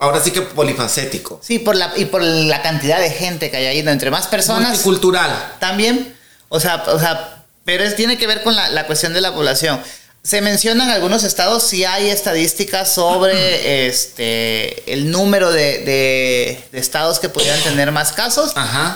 ahora 0.00 0.20
sí 0.20 0.30
que 0.30 0.42
polifacético. 0.42 1.40
Sí, 1.42 1.58
por 1.58 1.76
la, 1.76 1.92
y 1.96 2.06
por 2.06 2.22
la 2.22 2.62
cantidad 2.62 3.00
de 3.00 3.10
gente 3.10 3.50
que 3.50 3.56
hay 3.56 3.66
ahí, 3.66 3.78
entre 3.80 4.10
más 4.10 4.26
personas. 4.26 4.70
Multicultural. 4.70 5.56
También, 5.58 6.14
o 6.48 6.60
sea, 6.60 6.84
o 6.86 6.98
sea 6.98 7.44
pero 7.64 7.84
es, 7.84 7.96
tiene 7.96 8.16
que 8.16 8.26
ver 8.26 8.42
con 8.42 8.56
la, 8.56 8.70
la 8.70 8.86
cuestión 8.86 9.12
de 9.12 9.20
la 9.20 9.34
población. 9.34 9.80
Se 10.28 10.42
mencionan 10.42 10.90
algunos 10.90 11.24
estados, 11.24 11.62
si 11.62 11.86
hay 11.86 12.10
estadísticas 12.10 12.92
sobre 12.92 13.86
este, 13.88 14.92
el 14.92 15.10
número 15.10 15.50
de, 15.50 16.62
estados 16.72 17.18
que 17.18 17.30
pudieran 17.30 17.58
tener 17.62 17.90
más 17.92 18.12
casos. 18.12 18.52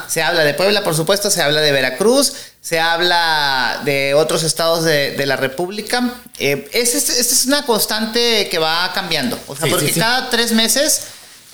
Se 0.08 0.22
habla 0.22 0.44
de 0.44 0.52
Puebla, 0.52 0.84
por 0.84 0.94
supuesto, 0.94 1.30
se 1.30 1.40
habla 1.40 1.62
de 1.62 1.72
Veracruz, 1.72 2.34
se 2.60 2.80
habla 2.80 3.80
de 3.86 4.12
otros 4.12 4.42
estados 4.42 4.84
de, 4.84 5.24
la 5.24 5.36
República. 5.36 6.16
Eh, 6.38 6.68
esta 6.74 6.98
es, 6.98 7.46
una 7.46 7.64
constante 7.64 8.50
que 8.50 8.58
va 8.58 8.92
cambiando. 8.92 9.40
O 9.46 9.56
sea, 9.56 9.70
porque 9.70 9.90
cada 9.92 10.28
tres 10.28 10.52
meses 10.52 11.00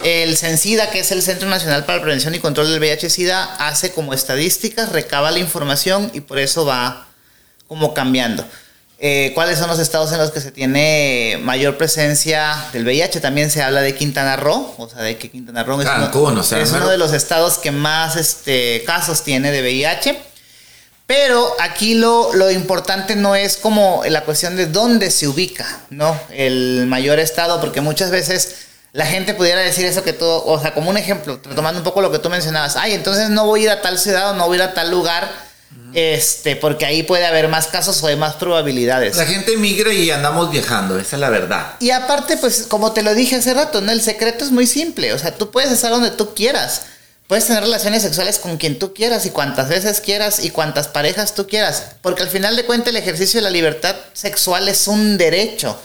el 0.03 0.37
CENSIDA, 0.37 0.91
que 0.91 0.99
es 0.99 1.13
el 1.13 1.23
Centro 1.23 1.49
Nacional 1.49 1.85
para 1.85 1.99
la 1.99 2.03
Prevención 2.03 2.35
y 2.35 2.41
Control 2.41 2.69
del 2.69 2.81
VIH-Sida, 2.81 3.55
hace 3.61 3.93
como 3.93 4.13
estadísticas, 4.13 4.89
recaba 4.89 5.31
la 5.31 5.39
información 5.39 6.11
y 6.15 6.21
por 6.21 6.41
eso 6.41 6.67
va 6.67 7.07
como 7.69 7.95
cambiando. 7.95 8.45
Eh, 9.01 9.31
cuáles 9.33 9.61
son 9.61 9.69
los 9.69 9.79
estados 9.79 10.11
en 10.11 10.19
los 10.19 10.33
que 10.33 10.41
se 10.41 10.51
tiene 10.51 11.39
mayor 11.43 11.77
presencia 11.77 12.57
del 12.73 12.85
VIH. 12.85 13.21
También 13.21 13.49
se 13.49 13.63
habla 13.63 13.81
de 13.81 13.95
Quintana 13.95 14.35
Roo, 14.37 14.75
o 14.77 14.89
sea, 14.89 15.03
de 15.03 15.17
que 15.17 15.31
Quintana 15.31 15.63
Roo 15.63 15.81
es, 15.81 15.87
uno, 16.73 16.89
de 16.89 16.99
los 16.99 17.13
estados 17.13 17.59
que 17.59 17.71
más 17.71 18.17
este, 18.17 18.83
casos 18.85 19.23
tiene 19.23 19.53
de 19.53 19.63
VIH. 19.63 20.21
Pero 21.07 21.55
aquí 21.61 21.95
lo, 21.95 22.35
lo, 22.35 22.51
importante 22.51 23.15
no 23.15 23.35
es 23.37 23.57
como 23.57 24.03
la 24.09 24.25
cuestión 24.25 24.57
de 24.57 24.67
dónde 24.67 25.11
se 25.11 25.29
ubica, 25.29 25.65
¿no? 25.91 26.19
El 26.31 26.85
mayor 26.87 27.19
estado, 27.19 27.61
porque 27.61 27.81
muchas 27.81 28.11
veces 28.11 28.67
la 28.93 29.07
gente 29.07 29.33
pudiera 29.33 29.61
decir 29.61 29.87
eso 29.87 30.03
que 30.03 30.13
todo, 30.13 30.45
o 30.45 30.61
sea, 30.61 30.75
como 30.75 30.91
un 30.91 30.99
ejemplo, 30.99 31.39
tomando 31.39 31.81
un 31.81 31.85
poco 31.85 32.03
lo 32.03 32.11
que 32.11 32.19
tú 32.19 32.29
mencionabas, 32.29 32.77
ay, 32.77 32.93
entonces 32.93 33.31
no 33.31 33.47
voy 33.47 33.61
a 33.61 33.65
ir 33.65 33.71
a 33.71 33.81
tal 33.81 33.99
ciudad 33.99 34.33
o 34.33 34.35
no 34.35 34.47
voy 34.49 34.59
a 34.59 34.65
ir 34.65 34.69
a 34.69 34.75
tal 34.75 34.91
lugar 34.91 35.48
este, 35.95 36.57
porque 36.57 36.87
ahí 36.87 37.03
puede 37.03 37.27
haber 37.27 37.49
más 37.49 37.67
casos 37.67 38.03
o 38.03 38.07
hay 38.07 38.17
más 38.17 38.35
probabilidades. 38.35 39.17
La 39.17 39.27
gente 39.27 39.57
migra 39.57 39.93
y 39.93 40.11
andamos 40.11 40.51
viajando, 40.51 40.99
esa 40.99 41.17
es 41.17 41.21
la 41.21 41.31
verdad. 41.31 41.75
Y 41.81 41.91
aparte, 41.91 42.37
pues, 42.37 42.67
como 42.69 42.93
te 42.93 43.03
lo 43.03 43.15
dije 43.15 43.37
hace 43.37 43.55
rato, 43.55 43.81
¿no? 43.81 43.93
El 43.93 44.03
secreto 44.03 44.45
es 44.45 44.51
muy 44.51 44.67
simple. 44.67 45.13
O 45.13 45.19
sea, 45.19 45.35
tú 45.35 45.51
puedes 45.51 45.71
estar 45.71 45.91
donde 45.91 46.11
tú 46.11 46.35
quieras. 46.35 46.83
Puedes 47.27 47.47
tener 47.47 47.63
relaciones 47.63 48.03
sexuales 48.03 48.39
con 48.39 48.57
quien 48.57 48.79
tú 48.79 48.95
quieras 48.95 49.27
y 49.27 49.31
cuantas 49.31 49.69
veces 49.69 50.01
quieras 50.01 50.43
y 50.43 50.51
cuantas 50.51 50.89
parejas 50.89 51.35
tú 51.35 51.47
quieras. 51.47 51.83
Porque 52.01 52.23
al 52.23 52.29
final 52.29 52.57
de 52.57 52.65
cuentas 52.65 52.89
el 52.89 52.97
ejercicio 52.97 53.39
de 53.39 53.45
la 53.45 53.51
libertad 53.51 53.97
sexual 54.15 54.69
es 54.69 54.89
un 54.89 55.19
derecho. 55.19 55.79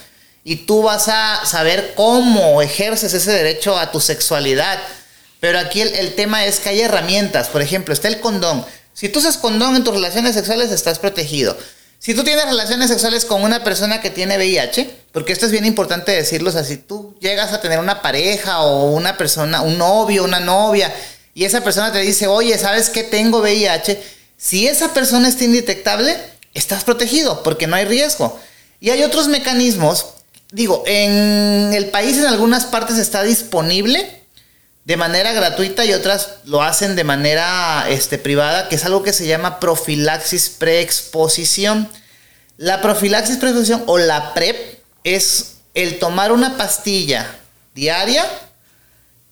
Y 0.45 0.65
tú 0.65 0.83
vas 0.83 1.07
a 1.09 1.45
saber 1.45 1.93
cómo 1.95 2.61
ejerces 2.61 3.13
ese 3.13 3.31
derecho 3.31 3.77
a 3.77 3.91
tu 3.91 3.99
sexualidad. 3.99 4.79
Pero 5.39 5.59
aquí 5.59 5.81
el, 5.81 5.93
el 5.95 6.15
tema 6.15 6.45
es 6.45 6.59
que 6.59 6.69
hay 6.69 6.81
herramientas. 6.81 7.49
Por 7.49 7.61
ejemplo, 7.61 7.93
está 7.93 8.07
el 8.07 8.21
condón 8.21 8.65
si 8.93 9.10
tú 9.10 9.19
usas 9.19 9.38
condón 9.38 9.75
en 9.75 9.84
tus 9.84 9.93
relaciones 9.93 10.36
sexuales, 10.36 10.71
estás 10.71 10.99
protegido. 10.99 11.58
Si 11.99 12.13
tú 12.13 12.23
tienes 12.23 12.45
relaciones 12.45 12.89
sexuales 12.89 13.23
con 13.25 13.43
una 13.43 13.63
persona 13.63 14.01
que 14.01 14.10
tiene 14.10 14.38
VIH, 14.38 15.03
porque 15.13 15.32
esto 15.32 15.45
es 15.45 15.51
bien 15.51 15.65
importante 15.65 16.12
decirlo, 16.12 16.49
o 16.49 16.53
sea, 16.53 16.63
si 16.63 16.77
tú 16.77 17.15
llegas 17.21 17.53
a 17.53 17.62
tener 17.62 17.79
una 17.79 18.01
pareja 18.01 18.62
o 18.62 18.91
una 18.91 19.17
persona, 19.17 19.62
un 19.62 19.77
novio, 19.77 20.25
una 20.25 20.41
novia, 20.41 20.93
y 21.34 21.45
esa 21.45 21.63
persona 21.63 21.91
te 21.91 21.99
dice, 21.99 22.27
oye, 22.27 22.58
¿sabes 22.58 22.89
qué 22.89 23.03
tengo 23.03 23.39
VIH? 23.39 24.03
Si 24.38 24.67
esa 24.67 24.93
persona 24.93 25.29
está 25.29 25.45
indetectable, 25.45 26.17
estás 26.53 26.84
protegido, 26.84 27.41
porque 27.41 27.67
no 27.67 27.77
hay 27.77 27.86
riesgo. 27.86 28.38
Y 28.82 28.89
hay 28.89 29.01
otros 29.03 29.29
mecanismos, 29.29 30.08
digo, 30.51 30.84
en 30.86 31.73
el 31.73 31.86
país 31.86 32.17
en 32.17 32.25
algunas 32.25 32.65
partes 32.65 32.97
está 32.97 33.23
disponible 33.23 34.22
de 34.86 34.98
manera 34.98 35.32
gratuita 35.32 35.86
y 35.86 35.93
otras 35.93 36.39
lo 36.46 36.62
hacen 36.62 36.96
de 36.96 37.04
manera 37.04 37.86
este, 37.89 38.17
privada, 38.17 38.67
que 38.67 38.76
es 38.76 38.86
algo 38.86 39.04
que 39.04 39.13
se 39.13 39.28
llama 39.28 39.60
profilaxis 39.60 40.50
preexposición. 40.50 41.89
La 42.58 42.82
profilaxis 42.82 43.38
preexposición 43.38 43.84
o 43.88 43.98
la 43.98 44.34
PrEP 44.34 44.80
es 45.04 45.56
el 45.74 46.00
tomar 46.00 46.32
una 46.32 46.58
pastilla 46.58 47.39
diaria 47.74 48.26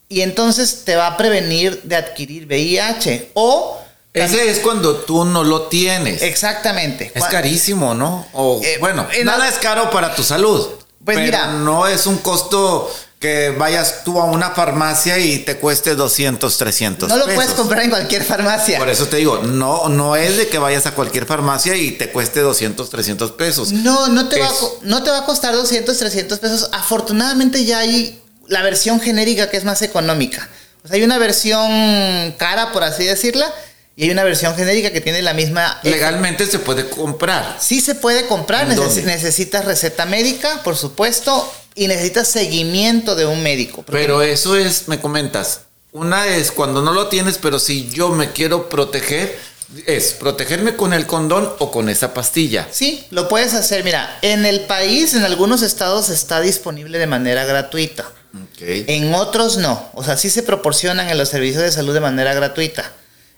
y 0.07 0.21
entonces 0.21 0.83
te 0.85 0.95
va 0.95 1.07
a 1.07 1.17
prevenir 1.17 1.83
de 1.83 1.95
adquirir 1.95 2.45
VIH 2.45 3.31
o 3.33 3.81
ese 4.13 4.49
es 4.49 4.59
cuando 4.59 4.97
tú 4.97 5.23
no 5.23 5.43
lo 5.43 5.63
tienes. 5.63 6.21
Exactamente. 6.21 7.11
Es 7.15 7.23
carísimo, 7.25 7.93
¿no? 7.93 8.27
O, 8.33 8.59
eh, 8.61 8.77
bueno, 8.79 9.07
nada 9.23 9.47
es 9.47 9.55
caro 9.55 9.89
para 9.89 10.13
tu 10.15 10.23
salud. 10.23 10.67
Pues 11.03 11.17
mira, 11.17 11.47
no 11.47 11.87
es 11.87 12.05
un 12.05 12.17
costo 12.17 12.91
que 13.21 13.51
vayas 13.51 14.03
tú 14.03 14.19
a 14.19 14.25
una 14.25 14.49
farmacia 14.49 15.19
y 15.19 15.37
te 15.37 15.57
cueste 15.57 15.93
200, 15.93 16.57
300 16.57 17.07
No 17.07 17.17
lo 17.17 17.25
puedes 17.25 17.51
comprar 17.51 17.83
en 17.83 17.91
cualquier 17.91 18.23
farmacia. 18.23 18.79
Por 18.79 18.89
eso 18.89 19.05
te 19.05 19.17
digo, 19.17 19.43
no, 19.43 19.89
no 19.89 20.15
es 20.15 20.37
de 20.37 20.47
que 20.47 20.57
vayas 20.57 20.87
a 20.87 20.95
cualquier 20.95 21.27
farmacia 21.27 21.75
y 21.75 21.91
te 21.91 22.09
cueste 22.09 22.39
200, 22.39 22.89
300 22.89 23.31
pesos. 23.33 23.71
No, 23.73 24.07
no 24.07 24.27
te, 24.27 24.39
va 24.39 24.47
a, 24.47 24.51
no 24.81 25.03
te 25.03 25.11
va 25.11 25.19
a 25.19 25.25
costar 25.25 25.53
200, 25.53 25.95
300 25.95 26.39
pesos. 26.39 26.69
Afortunadamente 26.73 27.63
ya 27.63 27.77
hay 27.77 28.19
la 28.47 28.63
versión 28.63 28.99
genérica 28.99 29.51
que 29.51 29.57
es 29.57 29.65
más 29.65 29.83
económica. 29.83 30.49
O 30.83 30.87
sea, 30.87 30.97
hay 30.97 31.03
una 31.03 31.19
versión 31.19 32.33
cara, 32.39 32.71
por 32.71 32.83
así 32.83 33.03
decirla, 33.03 33.53
y 33.95 34.05
hay 34.05 34.09
una 34.09 34.23
versión 34.23 34.55
genérica 34.55 34.89
que 34.89 34.99
tiene 34.99 35.21
la 35.21 35.35
misma... 35.35 35.79
Legalmente 35.83 36.47
se 36.47 36.57
puede 36.57 36.89
comprar. 36.89 37.57
Sí 37.61 37.81
se 37.81 37.93
puede 37.93 38.25
comprar, 38.25 38.67
necesitas 38.67 39.63
receta 39.63 40.07
médica, 40.07 40.63
por 40.63 40.75
supuesto, 40.75 41.53
y 41.75 41.87
necesitas 41.87 42.27
seguimiento 42.27 43.15
de 43.15 43.25
un 43.25 43.41
médico. 43.43 43.83
Pero 43.89 44.21
eso 44.21 44.55
es, 44.55 44.87
me 44.87 44.99
comentas, 44.99 45.61
una 45.91 46.27
es 46.27 46.51
cuando 46.51 46.81
no 46.81 46.93
lo 46.93 47.07
tienes, 47.07 47.37
pero 47.37 47.59
si 47.59 47.89
yo 47.89 48.09
me 48.09 48.31
quiero 48.31 48.69
proteger, 48.69 49.37
es 49.85 50.13
protegerme 50.13 50.75
con 50.75 50.93
el 50.93 51.05
condón 51.05 51.49
o 51.59 51.71
con 51.71 51.89
esa 51.89 52.13
pastilla. 52.13 52.67
Sí, 52.71 53.05
lo 53.09 53.27
puedes 53.27 53.53
hacer. 53.53 53.83
Mira, 53.83 54.17
en 54.21 54.45
el 54.45 54.61
país, 54.61 55.13
en 55.13 55.23
algunos 55.23 55.61
estados 55.61 56.09
está 56.09 56.41
disponible 56.41 56.97
de 56.97 57.07
manera 57.07 57.45
gratuita. 57.45 58.11
En 58.59 59.13
otros 59.13 59.57
no. 59.57 59.89
O 59.93 60.03
sea, 60.03 60.17
sí 60.17 60.29
se 60.29 60.43
proporcionan 60.43 61.09
en 61.09 61.17
los 61.17 61.29
servicios 61.29 61.63
de 61.63 61.71
salud 61.71 61.93
de 61.93 61.99
manera 61.99 62.33
gratuita. 62.33 62.91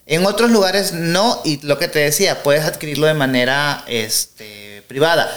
En 0.06 0.26
otros 0.26 0.52
lugares 0.52 0.92
no, 0.94 1.42
y 1.46 1.66
lo 1.66 1.80
que 1.80 1.88
te 1.88 2.00
decía, 2.00 2.44
puedes 2.44 2.66
adquirirlo 2.66 3.08
de 3.08 3.14
manera 3.14 3.84
este, 3.88 4.84
privada. 4.88 5.32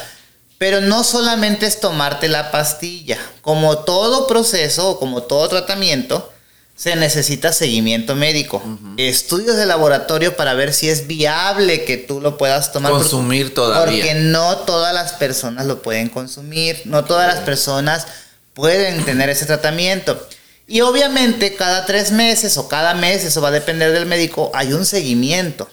Pero 0.59 0.81
no 0.81 1.05
solamente 1.05 1.67
es 1.67 1.81
tomarte 1.81 2.29
la 2.29 2.51
pastilla. 2.51 3.19
Como 3.43 3.79
todo 3.79 4.27
proceso 4.27 4.91
o 4.91 4.99
como 4.99 5.23
todo 5.23 5.49
tratamiento, 5.49 6.33
se 6.75 6.95
necesita 6.97 7.53
seguimiento 7.53 8.15
médico. 8.15 8.63
Estudios 8.97 9.57
de 9.57 9.67
laboratorio 9.67 10.37
para 10.37 10.55
ver 10.55 10.73
si 10.75 10.89
es 10.89 11.07
viable 11.07 11.85
que 11.85 11.97
tú 11.97 12.21
lo 12.21 12.39
puedas 12.39 12.73
tomar. 12.73 12.93
Consumir 12.93 13.55
todavía. 13.55 14.03
Porque 14.03 14.15
no 14.15 14.59
todas 14.59 14.95
las 14.95 15.13
personas 15.13 15.67
lo 15.67 15.83
pueden 15.83 16.09
consumir. 16.09 16.83
No 16.85 17.05
todas 17.05 17.35
las 17.35 17.45
personas 17.45 18.07
pueden 18.53 19.05
tener 19.05 19.29
ese 19.31 19.47
tratamiento. 19.47 20.27
Y 20.67 20.81
obviamente 20.81 21.55
cada 21.55 21.87
tres 21.87 22.11
meses 22.13 22.57
o 22.59 22.69
cada 22.69 22.95
mes, 22.95 23.25
eso 23.25 23.41
va 23.41 23.49
a 23.49 23.53
depender 23.53 23.93
del 23.93 24.07
médico, 24.07 24.51
hay 24.53 24.73
un 24.73 24.85
seguimiento, 24.85 25.69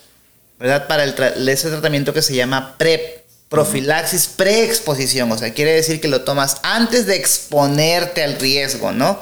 ¿verdad? 0.60 0.88
Para 0.88 1.04
el 1.04 1.50
ese 1.50 1.70
tratamiento 1.70 2.14
que 2.14 2.22
se 2.22 2.36
llama 2.36 2.76
PrEP 2.78 3.23
profilaxis 3.54 4.26
preexposición, 4.26 5.32
o 5.32 5.38
sea, 5.38 5.54
quiere 5.54 5.74
decir 5.74 6.02
que 6.02 6.08
lo 6.08 6.24
tomas 6.24 6.58
antes 6.64 7.06
de 7.06 7.16
exponerte 7.16 8.24
al 8.24 8.40
riesgo, 8.40 8.92
¿no? 8.92 9.20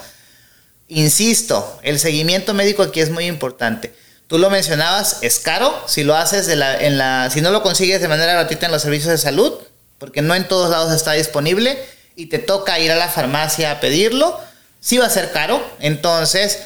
Insisto, 0.88 1.78
el 1.84 2.00
seguimiento 2.00 2.54
médico 2.54 2.82
aquí 2.82 3.02
es 3.02 3.10
muy 3.10 3.26
importante. 3.26 3.94
Tú 4.28 4.38
lo 4.38 4.50
mencionabas, 4.50 5.18
es 5.20 5.40
caro 5.40 5.78
si 5.86 6.06
lo 6.06 6.16
haces 6.16 6.48
de 6.48 6.54
en 6.54 6.98
la, 6.98 7.30
si 7.30 7.42
no 7.42 7.52
lo 7.52 7.62
consigues 7.62 8.00
de 8.00 8.08
manera 8.08 8.32
gratuita 8.32 8.68
en 8.68 8.72
los 8.72 8.84
servicios 8.84 9.12
de 9.12 9.18
salud, 9.18 9.54
porque 9.98 10.22
no 10.22 10.34
en 10.34 10.48
todos 10.48 10.70
lados 10.70 10.94
está 10.94 11.12
disponible 11.12 11.78
y 12.16 12.28
te 12.28 12.40
toca 12.40 12.80
ir 12.80 12.90
a 12.90 12.96
la 12.96 13.10
farmacia 13.10 13.70
a 13.70 13.80
pedirlo, 13.82 14.40
sí 14.80 14.98
va 14.98 15.08
a 15.08 15.10
ser 15.10 15.34
caro. 15.34 15.62
Entonces, 15.82 16.58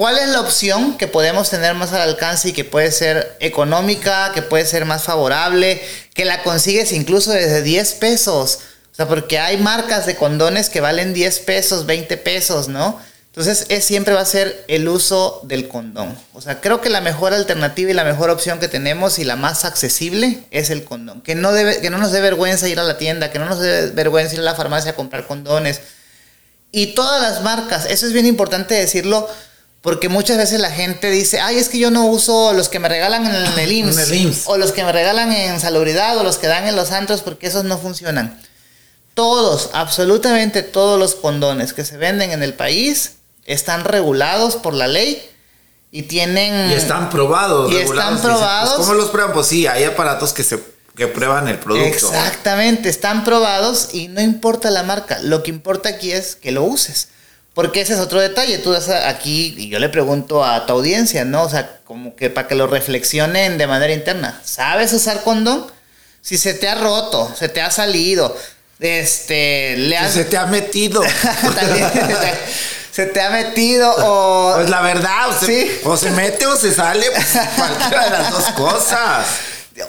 ¿Cuál 0.00 0.16
es 0.16 0.30
la 0.30 0.40
opción 0.40 0.96
que 0.96 1.08
podemos 1.08 1.50
tener 1.50 1.74
más 1.74 1.92
al 1.92 2.00
alcance 2.00 2.48
y 2.48 2.52
que 2.54 2.64
puede 2.64 2.90
ser 2.90 3.36
económica, 3.38 4.32
que 4.32 4.40
puede 4.40 4.64
ser 4.64 4.86
más 4.86 5.02
favorable, 5.02 5.78
que 6.14 6.24
la 6.24 6.42
consigues 6.42 6.92
incluso 6.92 7.32
desde 7.32 7.60
10 7.60 7.92
pesos? 7.96 8.60
O 8.90 8.94
sea, 8.94 9.06
porque 9.06 9.38
hay 9.38 9.58
marcas 9.58 10.06
de 10.06 10.16
condones 10.16 10.70
que 10.70 10.80
valen 10.80 11.12
10 11.12 11.40
pesos, 11.40 11.84
20 11.84 12.16
pesos, 12.16 12.68
¿no? 12.68 12.98
Entonces, 13.26 13.66
es, 13.68 13.84
siempre 13.84 14.14
va 14.14 14.22
a 14.22 14.24
ser 14.24 14.64
el 14.68 14.88
uso 14.88 15.42
del 15.44 15.68
condón. 15.68 16.16
O 16.32 16.40
sea, 16.40 16.62
creo 16.62 16.80
que 16.80 16.88
la 16.88 17.02
mejor 17.02 17.34
alternativa 17.34 17.90
y 17.90 17.94
la 17.94 18.04
mejor 18.04 18.30
opción 18.30 18.58
que 18.58 18.68
tenemos 18.68 19.18
y 19.18 19.24
la 19.24 19.36
más 19.36 19.66
accesible 19.66 20.44
es 20.50 20.70
el 20.70 20.84
condón. 20.84 21.20
Que 21.20 21.34
no, 21.34 21.52
debe, 21.52 21.82
que 21.82 21.90
no 21.90 21.98
nos 21.98 22.10
dé 22.10 22.22
vergüenza 22.22 22.70
ir 22.70 22.80
a 22.80 22.84
la 22.84 22.96
tienda, 22.96 23.30
que 23.30 23.38
no 23.38 23.44
nos 23.44 23.60
dé 23.60 23.90
vergüenza 23.90 24.32
ir 24.32 24.40
a 24.40 24.44
la 24.44 24.54
farmacia 24.54 24.92
a 24.92 24.96
comprar 24.96 25.26
condones. 25.26 25.82
Y 26.72 26.94
todas 26.94 27.20
las 27.20 27.42
marcas, 27.42 27.84
eso 27.84 28.06
es 28.06 28.14
bien 28.14 28.24
importante 28.24 28.72
decirlo, 28.74 29.28
porque 29.82 30.08
muchas 30.08 30.36
veces 30.36 30.60
la 30.60 30.70
gente 30.70 31.10
dice, 31.10 31.40
ay, 31.40 31.56
es 31.56 31.68
que 31.68 31.78
yo 31.78 31.90
no 31.90 32.06
uso 32.06 32.52
los 32.52 32.68
que 32.68 32.78
me 32.78 32.88
regalan 32.88 33.26
en 33.26 33.58
el 33.58 33.72
IMSS, 33.72 34.42
o 34.46 34.56
los 34.56 34.72
que 34.72 34.84
me 34.84 34.92
regalan 34.92 35.32
en 35.32 35.58
salubridad, 35.60 36.18
o 36.18 36.22
los 36.22 36.36
que 36.36 36.46
dan 36.46 36.66
en 36.66 36.76
los 36.76 36.90
antros, 36.92 37.22
porque 37.22 37.46
esos 37.46 37.64
no 37.64 37.78
funcionan. 37.78 38.40
Todos, 39.14 39.70
absolutamente 39.72 40.62
todos 40.62 40.98
los 40.98 41.14
condones 41.14 41.72
que 41.72 41.84
se 41.84 41.96
venden 41.96 42.30
en 42.32 42.42
el 42.42 42.54
país 42.54 43.16
están 43.44 43.84
regulados 43.84 44.56
por 44.56 44.74
la 44.74 44.86
ley 44.86 45.22
y 45.90 46.02
tienen... 46.02 46.70
Y 46.70 46.74
están 46.74 47.10
probados. 47.10 47.72
Y 47.72 47.76
están 47.76 48.20
pues, 48.20 48.22
probados. 48.22 48.74
¿Cómo 48.74 48.94
los 48.94 49.08
prueban? 49.08 49.32
Pues 49.32 49.46
sí, 49.46 49.66
hay 49.66 49.84
aparatos 49.84 50.32
que 50.32 50.44
se 50.44 50.58
que 51.00 51.06
prueban 51.06 51.48
el 51.48 51.58
producto. 51.58 51.86
Exactamente, 51.86 52.90
están 52.90 53.24
probados 53.24 53.94
y 53.94 54.08
no 54.08 54.20
importa 54.20 54.70
la 54.70 54.82
marca. 54.82 55.18
Lo 55.22 55.42
que 55.42 55.50
importa 55.50 55.88
aquí 55.88 56.12
es 56.12 56.36
que 56.36 56.52
lo 56.52 56.64
uses. 56.64 57.08
Porque 57.60 57.82
ese 57.82 57.92
es 57.92 57.98
otro 57.98 58.18
detalle. 58.18 58.56
Tú 58.56 58.72
das 58.72 58.88
aquí, 58.88 59.54
y 59.58 59.68
yo 59.68 59.78
le 59.78 59.90
pregunto 59.90 60.42
a 60.42 60.64
tu 60.64 60.72
audiencia, 60.72 61.26
¿no? 61.26 61.42
O 61.42 61.50
sea, 61.50 61.80
como 61.84 62.16
que 62.16 62.30
para 62.30 62.48
que 62.48 62.54
lo 62.54 62.66
reflexionen 62.66 63.58
de 63.58 63.66
manera 63.66 63.92
interna. 63.92 64.40
¿Sabes 64.42 64.94
usar 64.94 65.22
condón? 65.24 65.70
Si 66.22 66.38
se 66.38 66.54
te 66.54 66.70
ha 66.70 66.76
roto, 66.76 67.30
se 67.38 67.50
te 67.50 67.60
ha 67.60 67.70
salido, 67.70 68.34
este, 68.78 69.76
le 69.76 69.98
has... 69.98 70.14
se 70.14 70.24
te 70.24 70.38
ha 70.38 70.46
metido. 70.46 71.02
se 72.92 73.04
te 73.04 73.20
ha 73.20 73.28
metido 73.28 73.94
o... 73.94 74.54
Pues 74.56 74.70
la 74.70 74.80
verdad, 74.80 75.28
o 75.28 75.44
se, 75.44 75.80
o 75.84 75.98
se 75.98 76.10
mete 76.12 76.46
o 76.46 76.56
se 76.56 76.72
sale, 76.72 77.04
pues, 77.14 77.26
cualquiera 77.58 78.04
de 78.04 78.10
las 78.10 78.30
dos 78.30 78.44
cosas. 78.52 79.26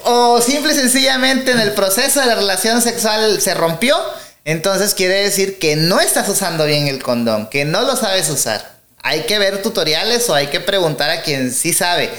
O 0.04 0.42
simple 0.42 0.74
y 0.74 0.76
sencillamente 0.76 1.52
en 1.52 1.62
el 1.62 1.72
proceso 1.72 2.20
de 2.20 2.26
la 2.26 2.36
relación 2.36 2.82
sexual 2.82 3.40
se 3.40 3.54
rompió, 3.54 3.96
entonces 4.45 4.95
quiere 4.95 5.15
decir 5.15 5.60
que 5.60 5.75
no 5.75 5.99
estás 5.99 6.27
usando 6.30 6.65
bien 6.65 6.88
el 6.88 7.04
condón, 7.04 7.47
que 7.47 7.65
no 7.65 7.82
lo 7.82 7.95
sabes 7.95 8.30
usar. 8.30 8.80
Hay 9.04 9.21
que 9.21 9.39
ver 9.39 9.62
tutoriales 9.62 10.30
o 10.30 10.36
hay 10.36 10.47
que 10.47 10.60
preguntar 10.60 11.10
a 11.10 11.21
quien 11.21 11.51
sí 11.51 11.73
sabe. 11.73 12.10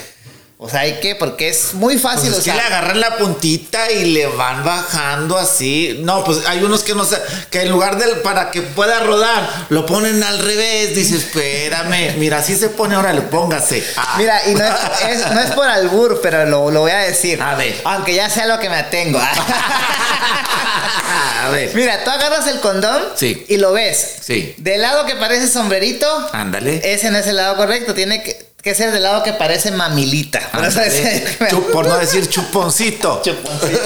O 0.65 0.69
sea, 0.69 0.79
hay 0.81 1.01
que, 1.01 1.15
porque 1.15 1.49
es 1.49 1.73
muy 1.73 1.97
fácil. 1.97 2.29
Pues 2.29 2.47
es 2.47 2.53
que 2.53 2.53
le 2.53 2.61
agarran 2.61 2.97
la 3.01 3.17
puntita 3.17 3.91
y 3.91 4.13
le 4.13 4.27
van 4.27 4.63
bajando 4.63 5.37
así. 5.37 5.99
No, 6.03 6.23
pues 6.23 6.39
hay 6.47 6.63
unos 6.63 6.83
que 6.83 6.95
no 6.95 7.03
sé, 7.03 7.21
que 7.49 7.63
en 7.63 7.69
lugar 7.69 7.97
del 7.97 8.21
para 8.21 8.49
que 8.49 8.61
pueda 8.61 9.01
rodar, 9.01 9.65
lo 9.67 9.85
ponen 9.85 10.23
al 10.23 10.39
revés. 10.39 10.95
Dice, 10.95 11.17
espérame, 11.17 12.15
mira, 12.17 12.37
así 12.37 12.55
se 12.55 12.69
pone, 12.69 12.95
ahora 12.95 13.11
le 13.11 13.23
póngase. 13.23 13.83
Ah. 13.97 14.15
Mira, 14.17 14.47
y 14.47 14.55
no 14.55 14.63
es, 14.63 15.31
no 15.31 15.41
es, 15.41 15.51
por 15.51 15.67
albur, 15.67 16.21
pero 16.23 16.45
lo, 16.45 16.71
lo, 16.71 16.79
voy 16.79 16.91
a 16.91 16.99
decir. 16.99 17.41
A 17.41 17.55
ver. 17.55 17.81
Aunque 17.83 18.15
ya 18.15 18.29
sea 18.29 18.45
lo 18.45 18.57
que 18.57 18.69
me 18.69 18.77
atengo. 18.77 19.19
a 21.45 21.49
ver. 21.49 21.73
Mira, 21.75 22.03
tú 22.03 22.09
agarras 22.09 22.47
el 22.47 22.59
condón 22.59 23.03
sí. 23.15 23.45
y 23.47 23.57
lo 23.57 23.73
ves. 23.73 24.15
Sí. 24.21 24.55
Del 24.57 24.81
lado 24.81 25.05
que 25.05 25.15
parece 25.15 25.47
sombrerito. 25.47 26.29
Ándale. 26.31 26.81
Ese 26.83 27.11
no 27.11 27.17
es 27.17 27.27
el 27.27 27.35
lado 27.35 27.55
correcto. 27.57 27.93
Tiene 27.93 28.23
que 28.23 28.53
que 28.63 28.73
ser 28.73 28.93
del 28.93 29.03
lado 29.03 29.23
que 29.23 29.33
parece 29.33 29.71
mamilita. 29.71 30.39
por 31.73 31.85
no 31.85 31.97
decir 31.97 32.29
chuponcito. 32.29 33.21
chuponcito. 33.25 33.79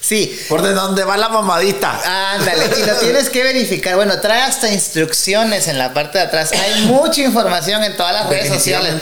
Sí. 0.00 0.44
Por 0.48 0.60
de 0.62 0.72
donde 0.72 1.04
va 1.04 1.16
la 1.16 1.28
mamadita. 1.28 2.32
Ándale. 2.34 2.68
Y 2.76 2.84
lo 2.84 2.94
tienes 3.00 3.30
que 3.30 3.44
verificar. 3.44 3.94
Bueno, 3.94 4.20
trae 4.20 4.42
hasta 4.42 4.68
instrucciones 4.72 5.68
en 5.68 5.78
la 5.78 5.94
parte 5.94 6.18
de 6.18 6.24
atrás. 6.24 6.50
Hay 6.50 6.86
mucha 6.86 7.22
información 7.22 7.84
en 7.84 7.96
todas 7.96 8.12
las 8.12 8.28
redes 8.28 8.48
sociales. 8.48 8.94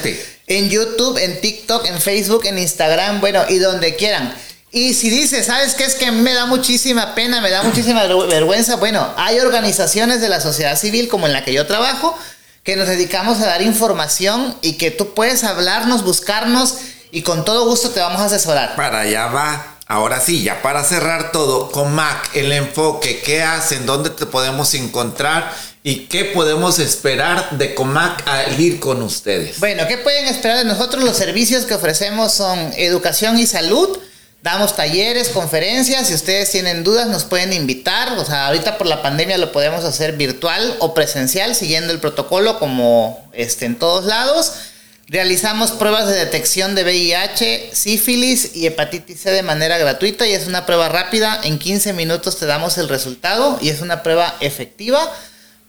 En 0.46 0.68
YouTube, 0.68 1.16
en 1.16 1.40
TikTok, 1.40 1.87
en 1.87 1.98
Facebook, 1.98 2.44
en 2.44 2.59
Instagram, 2.59 3.22
bueno, 3.22 3.42
y 3.48 3.57
donde 3.57 3.96
quieran. 3.96 4.35
Y 4.75 4.95
si 4.95 5.11
dices, 5.11 5.47
¿sabes 5.47 5.75
qué? 5.75 5.85
Es 5.85 5.95
que 5.95 6.11
me 6.11 6.33
da 6.33 6.47
muchísima 6.47 7.15
pena, 7.15 7.43
me 7.43 7.51
da 7.51 7.63
muchísima 7.63 8.05
vergüenza. 8.07 8.77
Bueno, 8.77 9.07
hay 9.19 9.39
organizaciones 9.39 10.23
de 10.23 10.31
la 10.31 10.41
sociedad 10.41 10.79
civil 10.79 11.09
como 11.09 11.27
en 11.27 11.35
la 11.35 11.45
que 11.45 11.53
yo 11.53 11.67
trabajo 11.67 12.19
que 12.63 12.77
nos 12.77 12.89
dedicamos 12.89 13.41
a 13.41 13.47
dar 13.47 13.61
información 13.61 14.57
y 14.63 14.75
que 14.75 14.91
tú 14.91 15.15
puedes 15.15 15.45
hablarnos, 15.45 16.05
buscarnos 16.05 16.77
y 17.11 17.23
con 17.23 17.45
todo 17.45 17.67
gusto 17.67 17.91
te 17.91 18.01
vamos 18.01 18.21
a 18.21 18.27
asesorar. 18.27 18.75
Para 18.77 19.01
allá 19.01 19.27
va. 19.27 19.67
Ahora 19.89 20.21
sí, 20.21 20.43
ya 20.43 20.63
para 20.63 20.85
cerrar 20.85 21.33
todo, 21.33 21.71
con 21.71 21.95
Mac, 21.95 22.31
el 22.33 22.51
enfoque, 22.53 23.21
¿qué 23.21 23.43
hacen? 23.43 23.85
¿Dónde 23.85 24.09
te 24.09 24.25
podemos 24.25 24.73
encontrar? 24.73 25.53
¿Y 25.83 26.07
qué 26.07 26.25
podemos 26.25 26.79
esperar 26.79 27.59
de 27.59 27.75
Comac 27.75 28.27
al 28.27 28.59
ir 28.59 28.81
con 28.81 29.03
ustedes? 29.03 29.59
Bueno, 29.59 29.87
¿qué 29.89 29.99
pueden 29.99 30.29
esperar 30.29 30.57
de 30.59 30.65
nosotros? 30.65 31.05
Los 31.05 31.19
servicios 31.19 31.67
que 31.67 31.75
ofrecemos 31.75 32.33
son 32.33 32.73
educación 32.77 33.39
y 33.39 33.47
salud 33.47 33.99
Damos 34.42 34.74
talleres, 34.74 35.28
conferencias, 35.28 36.09
si 36.09 36.14
ustedes 36.14 36.50
tienen 36.50 36.83
dudas 36.83 37.07
nos 37.07 37.22
pueden 37.22 37.52
invitar, 37.52 38.18
o 38.18 38.24
sea, 38.24 38.48
ahorita 38.48 38.76
por 38.76 38.88
la 38.88 39.00
pandemia 39.00 39.38
lo 39.38 39.52
podemos 39.52 39.85
hacer 39.85 40.16
virtual 40.16 40.76
o 40.81 40.94
presencial, 40.94 41.55
siguiendo 41.55 41.92
el 41.92 42.00
protocolo 42.00 42.59
como 42.59 43.24
este, 43.33 43.66
en 43.66 43.76
todos 43.76 44.05
lados. 44.05 44.55
Realizamos 45.07 45.70
pruebas 45.70 46.09
de 46.09 46.14
detección 46.14 46.74
de 46.74 46.83
VIH, 46.83 47.70
sífilis 47.72 48.57
y 48.57 48.66
hepatitis 48.66 49.20
C 49.20 49.31
de 49.31 49.44
manera 49.44 49.78
gratuita 49.78 50.26
y 50.26 50.33
es 50.33 50.48
una 50.48 50.66
prueba 50.66 50.88
rápida, 50.88 51.40
en 51.44 51.61
15 51.61 51.92
minutos 51.92 52.38
te 52.38 52.46
damos 52.46 52.78
el 52.78 52.88
resultado 52.88 53.61
y 53.62 53.68
es 53.68 53.81
una 53.81 54.02
prueba 54.02 54.35
efectiva. 54.40 55.09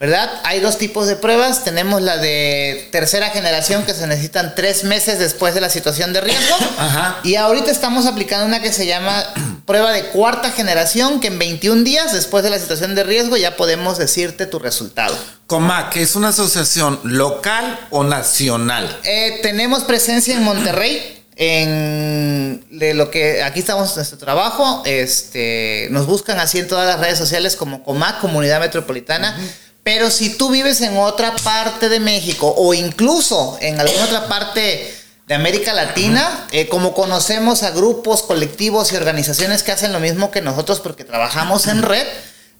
¿Verdad? 0.04 0.30
Hay 0.44 0.60
dos 0.60 0.78
tipos 0.78 1.08
de 1.08 1.16
pruebas. 1.16 1.64
Tenemos 1.64 2.02
la 2.02 2.18
de 2.18 2.90
tercera 2.92 3.30
generación 3.30 3.86
que 3.86 3.94
se 3.94 4.06
necesitan 4.06 4.54
tres 4.54 4.84
meses 4.84 5.18
después 5.18 5.56
de 5.56 5.62
la 5.62 5.70
situación 5.70 6.12
de 6.12 6.20
riesgo. 6.20 6.58
Ajá. 6.78 7.20
Y 7.24 7.36
ahorita 7.36 7.72
estamos 7.72 8.06
aplicando 8.06 8.46
una 8.46 8.62
que 8.62 8.74
se 8.74 8.86
llama 8.86 9.24
prueba 9.66 9.94
de 9.94 10.08
cuarta 10.08 10.52
generación, 10.52 11.22
que 11.22 11.28
en 11.28 11.40
21 11.40 11.84
días 11.84 12.12
después 12.12 12.44
de 12.44 12.50
la 12.50 12.60
situación 12.60 12.96
de 12.96 13.06
riesgo 13.06 13.38
ya 13.38 13.56
podemos 13.56 13.98
decirte 13.98 14.46
tu 14.46 14.60
resultado. 14.60 15.18
¿COMAC 15.48 15.96
es 15.96 16.18
una 16.18 16.30
asociación 16.30 17.00
local 17.04 17.88
o 17.90 18.04
nacional? 18.04 19.00
Eh, 19.06 19.40
tenemos 19.42 19.86
presencia 19.86 20.36
en 20.36 20.44
Monterrey. 20.44 21.22
En 21.36 22.64
de 22.70 22.94
lo 22.94 23.10
que 23.10 23.42
aquí 23.42 23.62
estamos 23.62 23.90
en 23.92 23.96
nuestro 23.96 24.20
trabajo, 24.20 24.84
este, 24.86 25.88
nos 25.90 26.06
buscan 26.06 26.40
así 26.40 26.60
en 26.60 26.68
todas 26.68 26.86
las 26.86 27.00
redes 27.00 27.18
sociales 27.18 27.56
como 27.56 27.84
COMAC, 27.84 28.20
Comunidad 28.20 28.60
Metropolitana. 28.60 29.36
Pero 29.84 30.10
si 30.10 30.30
tú 30.38 30.50
vives 30.50 30.82
en 30.82 30.98
otra 30.98 31.36
parte 31.36 31.90
de 31.90 32.00
México 32.00 32.54
o 32.58 32.74
incluso 32.74 33.58
en 33.60 33.80
alguna 33.80 34.06
otra 34.06 34.28
parte 34.28 34.94
de 35.28 35.36
América 35.36 35.74
Latina, 35.74 36.48
eh, 36.52 36.68
como 36.70 36.94
conocemos 36.94 37.64
a 37.64 37.72
grupos, 37.72 38.24
colectivos 38.24 38.92
y 38.92 38.96
organizaciones 38.96 39.64
que 39.64 39.72
hacen 39.72 39.94
lo 39.94 40.00
mismo 40.00 40.32
que 40.32 40.42
nosotros 40.42 40.80
porque 40.80 41.04
trabajamos 41.04 41.68
en 41.68 41.82
red, 41.82 42.06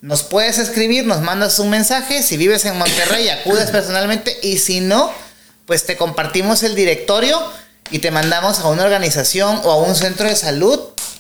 nos 0.02 0.24
puedes 0.24 0.58
escribir, 0.58 1.06
nos 1.06 1.22
mandas 1.22 1.60
un 1.60 1.70
mensaje, 1.70 2.24
si 2.24 2.36
vives 2.36 2.66
en 2.66 2.78
Monterrey, 2.78 3.30
acudes 3.30 3.72
personalmente. 3.72 4.38
Y 4.42 4.58
si 4.58 4.82
no, 4.82 5.10
pues 5.66 5.86
te 5.86 5.96
compartimos 5.96 6.62
el 6.64 6.76
directorio 6.76 7.42
y 7.90 8.00
te 8.00 8.12
mandamos 8.12 8.60
a 8.60 8.68
una 8.68 8.84
organización 8.84 9.62
o 9.64 9.72
a 9.72 9.78
un 9.78 9.96
centro 9.96 10.28
de 10.28 10.36
salud 10.36 10.80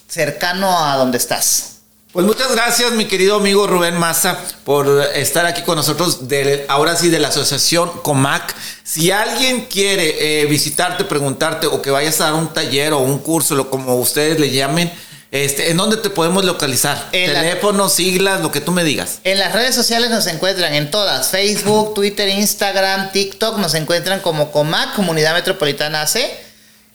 cercano 0.10 0.86
a 0.86 0.98
donde 0.98 1.18
estás. 1.18 1.73
Pues 2.14 2.28
muchas 2.28 2.52
gracias, 2.52 2.92
mi 2.92 3.06
querido 3.06 3.38
amigo 3.38 3.66
Rubén 3.66 3.98
Maza, 3.98 4.38
por 4.66 4.88
estar 5.16 5.48
aquí 5.48 5.64
con 5.64 5.78
nosotros, 5.78 6.28
de, 6.28 6.64
ahora 6.68 6.96
sí, 6.96 7.10
de 7.10 7.18
la 7.18 7.30
asociación 7.30 7.90
COMAC. 8.04 8.56
Si 8.84 9.10
alguien 9.10 9.66
quiere 9.66 10.44
eh, 10.44 10.46
visitarte, 10.46 11.06
preguntarte 11.06 11.66
o 11.66 11.82
que 11.82 11.90
vayas 11.90 12.22
a 12.22 12.26
dar 12.26 12.36
un 12.36 12.54
taller 12.54 12.94
o 12.94 13.00
un 13.00 13.18
curso, 13.18 13.56
lo 13.56 13.72
como 13.72 13.96
ustedes 13.96 14.40
le 14.40 14.52
llamen, 14.52 14.92
este, 15.32 15.72
¿En 15.72 15.78
dónde 15.78 15.98
te 15.98 16.12
podemos 16.12 16.46
localizar? 16.46 17.10
Teléfono, 17.10 17.90
siglas, 17.90 18.42
lo 18.42 18.52
que 18.52 18.62
tú 18.62 18.72
me 18.72 18.84
digas. 18.84 19.18
En 19.24 19.40
las 19.40 19.52
redes 19.52 19.74
sociales 19.74 20.12
nos 20.12 20.28
encuentran 20.28 20.76
en 20.76 20.92
todas: 20.92 21.30
Facebook, 21.30 21.96
Twitter, 21.96 22.30
Instagram, 22.30 23.12
TikTok. 23.12 23.58
Nos 23.58 23.74
encuentran 23.74 24.20
como 24.20 24.52
COMAC, 24.52 24.94
Comunidad 24.96 25.34
Metropolitana 25.34 26.04
AC. 26.04 26.20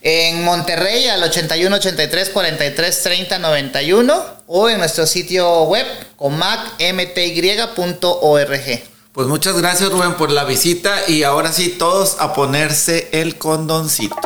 En 0.01 0.45
Monterrey 0.45 1.09
al 1.09 1.23
81 1.23 1.77
83 1.77 2.31
43 2.31 3.03
30 3.03 3.39
91 3.39 4.25
o 4.47 4.69
en 4.69 4.79
nuestro 4.79 5.07
sitio 5.07 5.65
web 5.65 5.87
comacmty.org. 6.17 6.99
Pues 9.13 9.27
muchas 9.27 9.61
gracias 9.61 9.91
Rubén 9.91 10.15
por 10.15 10.31
la 10.31 10.45
visita 10.45 10.95
y 11.09 11.25
ahora 11.25 11.53
sí 11.53 11.71
todos 11.79 12.17
a 12.21 12.33
ponerse 12.35 13.09
el 13.13 13.37
condoncito. 13.37 14.17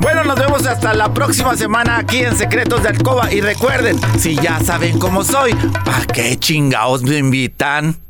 Bueno, 0.00 0.24
nos 0.24 0.38
vemos 0.38 0.66
hasta 0.66 0.94
la 0.94 1.12
próxima 1.12 1.56
semana 1.56 1.98
aquí 1.98 2.18
en 2.18 2.36
Secretos 2.36 2.82
de 2.82 2.88
Alcoba 2.88 3.32
y 3.32 3.40
recuerden, 3.40 4.00
si 4.18 4.36
ya 4.36 4.58
saben 4.64 4.98
cómo 4.98 5.24
soy, 5.24 5.54
¿para 5.84 6.06
qué 6.06 6.36
chingados 6.38 7.02
me 7.02 7.18
invitan? 7.18 8.07